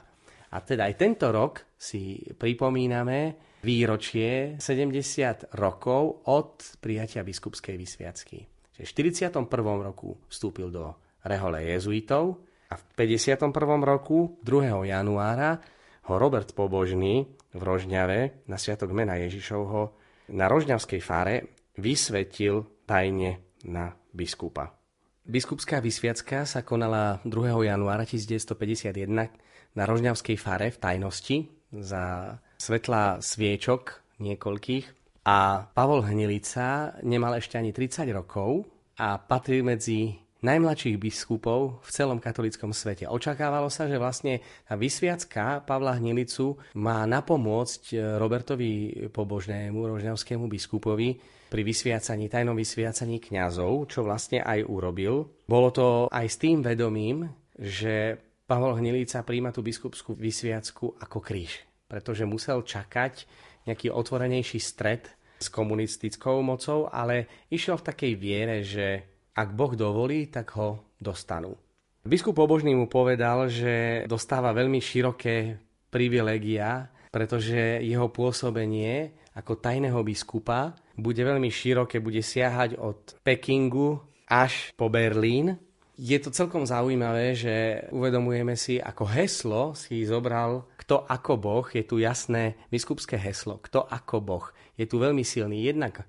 A 0.52 0.56
teda 0.60 0.84
aj 0.90 0.94
tento 1.00 1.32
rok 1.32 1.64
si 1.78 2.20
pripomíname 2.36 3.34
výročie 3.64 4.58
70 4.58 5.54
rokov 5.56 6.26
od 6.28 6.76
prijatia 6.82 7.24
biskupskej 7.24 7.78
vysviacky. 7.78 8.38
V 8.72 8.76
41. 8.82 9.46
roku 9.62 10.18
vstúpil 10.26 10.68
do 10.74 10.92
rehole 11.22 11.62
jezuitov 11.70 12.42
a 12.68 12.74
v 12.74 12.82
51. 12.98 13.54
roku 13.86 14.36
2. 14.42 14.90
januára 14.90 15.62
ho 16.08 16.14
Robert 16.18 16.50
Pobožný 16.56 17.30
v 17.54 17.60
Rožňave 17.62 18.46
na 18.50 18.56
Sviatok 18.58 18.90
mena 18.90 19.14
Ježišovho 19.20 19.94
na 20.32 20.46
Rožňavskej 20.48 21.00
fáre 21.02 21.34
vysvetil 21.78 22.66
tajne 22.86 23.42
na 23.66 23.94
biskupa. 24.10 24.74
Biskupská 25.22 25.78
vysviacka 25.78 26.42
sa 26.42 26.66
konala 26.66 27.22
2. 27.22 27.70
januára 27.70 28.02
1951 28.02 29.30
na 29.78 29.82
Rožňavskej 29.86 30.36
fare 30.36 30.74
v 30.74 30.78
tajnosti 30.82 31.36
za 31.70 32.36
svetla 32.58 33.22
sviečok 33.22 34.02
niekoľkých 34.18 34.86
a 35.22 35.70
Pavol 35.70 36.02
Hnilica 36.02 36.98
nemal 37.06 37.38
ešte 37.38 37.54
ani 37.54 37.70
30 37.70 38.10
rokov 38.10 38.66
a 38.98 39.22
patrí 39.22 39.62
medzi 39.62 40.21
najmladších 40.42 40.98
biskupov 40.98 41.80
v 41.80 41.88
celom 41.94 42.18
katolickom 42.18 42.74
svete. 42.74 43.06
Očakávalo 43.06 43.70
sa, 43.70 43.86
že 43.86 43.96
vlastne 43.96 44.42
tá 44.66 44.74
vysviacka 44.74 45.62
Pavla 45.62 45.96
Hnilicu 45.96 46.58
má 46.74 47.06
napomôcť 47.06 48.18
Robertovi 48.18 49.06
Pobožnému, 49.14 49.86
rožňavskému 49.86 50.50
biskupovi, 50.50 51.40
pri 51.52 51.68
vysviacaní, 51.68 52.32
tajnom 52.32 52.56
vysviacaní 52.56 53.20
kňazov, 53.20 53.84
čo 53.92 54.00
vlastne 54.00 54.40
aj 54.40 54.64
urobil. 54.64 55.44
Bolo 55.44 55.68
to 55.68 55.86
aj 56.08 56.24
s 56.24 56.40
tým 56.40 56.64
vedomím, 56.64 57.28
že 57.60 58.16
Pavol 58.48 58.80
Hnilica 58.80 59.20
príjma 59.20 59.52
tú 59.52 59.60
biskupskú 59.60 60.16
vysviacku 60.16 60.96
ako 60.96 61.20
kríž, 61.20 61.60
pretože 61.92 62.24
musel 62.24 62.64
čakať 62.64 63.28
nejaký 63.68 63.92
otvorenejší 63.92 64.58
stred 64.64 65.12
s 65.36 65.52
komunistickou 65.52 66.40
mocou, 66.40 66.88
ale 66.88 67.28
išiel 67.52 67.76
v 67.76 67.86
takej 67.86 68.12
viere, 68.16 68.56
že 68.64 69.11
ak 69.32 69.48
Boh 69.56 69.72
dovolí, 69.72 70.28
tak 70.28 70.52
ho 70.60 70.94
dostanú. 71.00 71.56
Biskup 72.02 72.34
Pobožný 72.34 72.74
mu 72.74 72.90
povedal, 72.90 73.46
že 73.46 74.04
dostáva 74.10 74.50
veľmi 74.50 74.82
široké 74.82 75.56
privilegia, 75.88 76.90
pretože 77.14 77.78
jeho 77.84 78.10
pôsobenie 78.10 79.14
ako 79.38 79.62
tajného 79.62 80.02
biskupa 80.02 80.74
bude 80.98 81.22
veľmi 81.22 81.48
široké, 81.48 82.02
bude 82.02 82.20
siahať 82.20 82.76
od 82.76 83.16
Pekingu 83.22 84.02
až 84.28 84.74
po 84.74 84.90
Berlín. 84.90 85.56
Je 85.94 86.18
to 86.18 86.34
celkom 86.34 86.66
zaujímavé, 86.66 87.36
že 87.36 87.86
uvedomujeme 87.94 88.56
si, 88.58 88.80
ako 88.80 89.04
heslo 89.06 89.62
si 89.76 90.02
zobral 90.02 90.66
kto 90.82 91.06
ako 91.06 91.38
Boh. 91.38 91.66
Je 91.70 91.86
tu 91.86 92.02
jasné 92.02 92.58
biskupské 92.66 93.14
heslo, 93.14 93.62
kto 93.62 93.86
ako 93.86 94.18
Boh. 94.18 94.46
Je 94.74 94.90
tu 94.90 94.98
veľmi 94.98 95.22
silný 95.22 95.62
jednak 95.62 96.02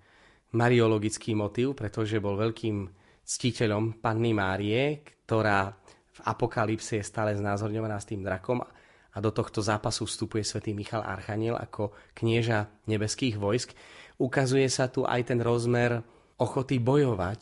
mariologický 0.57 1.38
motív, 1.38 1.78
pretože 1.78 2.17
bol 2.17 2.36
veľkým 2.36 2.89
ctiteľom 3.24 4.03
Panny 4.03 4.36
Márie, 4.36 5.01
ktorá 5.26 5.71
v 6.13 6.19
Apokalypse 6.30 7.01
je 7.01 7.05
stále 7.05 7.34
znázorňovaná 7.34 7.97
s 7.97 8.07
tým 8.07 8.21
drakom 8.21 8.61
a 9.13 9.17
do 9.21 9.30
tohto 9.34 9.61
zápasu 9.61 10.05
vstupuje 10.05 10.45
svätý 10.45 10.74
Michal 10.74 11.01
Archaniel 11.01 11.57
ako 11.57 11.93
knieža 12.13 12.69
nebeských 12.86 13.38
vojsk. 13.38 13.74
Ukazuje 14.21 14.69
sa 14.69 14.89
tu 14.89 15.05
aj 15.05 15.34
ten 15.34 15.39
rozmer 15.41 16.01
ochoty 16.38 16.78
bojovať 16.78 17.41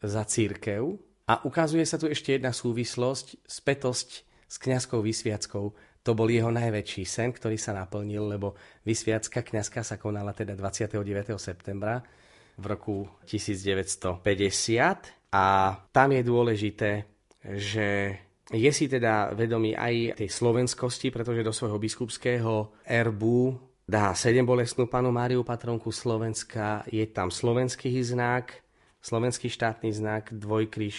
za 0.00 0.24
církev 0.24 0.96
a 1.28 1.44
ukazuje 1.44 1.84
sa 1.84 2.00
tu 2.00 2.08
ešte 2.08 2.36
jedna 2.36 2.52
súvislosť, 2.52 3.44
spätosť 3.44 4.08
s 4.48 4.56
kňazkou 4.56 5.00
vysviackou. 5.04 5.64
To 6.00 6.10
bol 6.16 6.28
jeho 6.32 6.48
najväčší 6.48 7.04
sen, 7.04 7.30
ktorý 7.36 7.60
sa 7.60 7.76
naplnil, 7.76 8.24
lebo 8.24 8.56
vysviacka 8.88 9.44
kňazka 9.44 9.84
sa 9.84 10.00
konala 10.00 10.32
teda 10.32 10.56
29. 10.56 11.36
septembra 11.36 12.00
v 12.60 12.66
roku 12.68 12.96
1950 13.24 14.20
a 15.32 15.44
tam 15.88 16.08
je 16.12 16.22
dôležité, 16.22 16.90
že 17.56 18.18
je 18.50 18.70
si 18.74 18.90
teda 18.90 19.30
vedomý 19.32 19.78
aj 19.78 20.18
tej 20.18 20.28
slovenskosti, 20.28 21.14
pretože 21.14 21.46
do 21.46 21.54
svojho 21.54 21.78
biskupského 21.78 22.74
erbu 22.82 23.54
dá 23.86 24.10
sedem 24.14 24.42
bolestnú 24.42 24.90
panu 24.90 25.14
Máriu 25.14 25.46
patronku 25.46 25.94
Slovenska, 25.94 26.82
je 26.90 27.06
tam 27.10 27.30
slovenský 27.30 27.94
znak, 28.02 28.58
slovenský 29.00 29.48
štátny 29.48 29.90
znak, 29.94 30.34
dvojkryž 30.34 30.96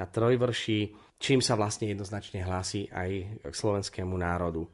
na 0.00 0.08
trojvrší, 0.08 0.96
čím 1.20 1.44
sa 1.44 1.60
vlastne 1.60 1.92
jednoznačne 1.92 2.40
hlási 2.40 2.88
aj 2.88 3.10
k 3.48 3.54
slovenskému 3.54 4.16
národu. 4.16 4.64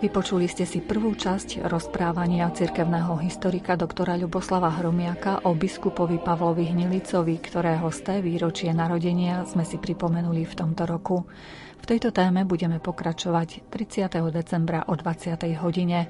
Vypočuli 0.00 0.48
ste 0.48 0.64
si 0.64 0.80
prvú 0.80 1.12
časť 1.12 1.68
rozprávania 1.68 2.48
cirkevného 2.48 3.20
historika 3.20 3.76
doktora 3.76 4.16
Ľuboslava 4.16 4.72
Hromiaka 4.80 5.44
o 5.44 5.52
biskupovi 5.52 6.16
Pavlovi 6.24 6.72
Hnilicovi, 6.72 7.36
ktorého 7.36 7.84
z 7.92 8.00
té 8.00 8.14
výročie 8.24 8.72
narodenia 8.72 9.44
sme 9.44 9.60
si 9.60 9.76
pripomenuli 9.76 10.48
v 10.48 10.56
tomto 10.56 10.88
roku. 10.88 11.28
V 11.80 11.84
tejto 11.84 12.16
téme 12.16 12.48
budeme 12.48 12.80
pokračovať 12.80 13.68
30. 13.68 14.08
decembra 14.32 14.88
o 14.88 14.96
20. 14.96 15.36
hodine. 15.60 16.08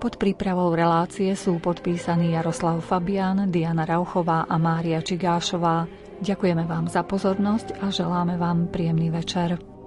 Pod 0.00 0.16
prípravou 0.16 0.72
relácie 0.72 1.28
sú 1.36 1.60
podpísaní 1.60 2.32
Jaroslav 2.32 2.80
Fabián, 2.80 3.52
Diana 3.52 3.84
Rauchová 3.84 4.48
a 4.48 4.56
Mária 4.56 5.04
Čigášová. 5.04 5.84
Ďakujeme 6.24 6.64
vám 6.64 6.88
za 6.88 7.04
pozornosť 7.04 7.76
a 7.84 7.92
želáme 7.92 8.40
vám 8.40 8.72
príjemný 8.72 9.12
večer. 9.12 9.77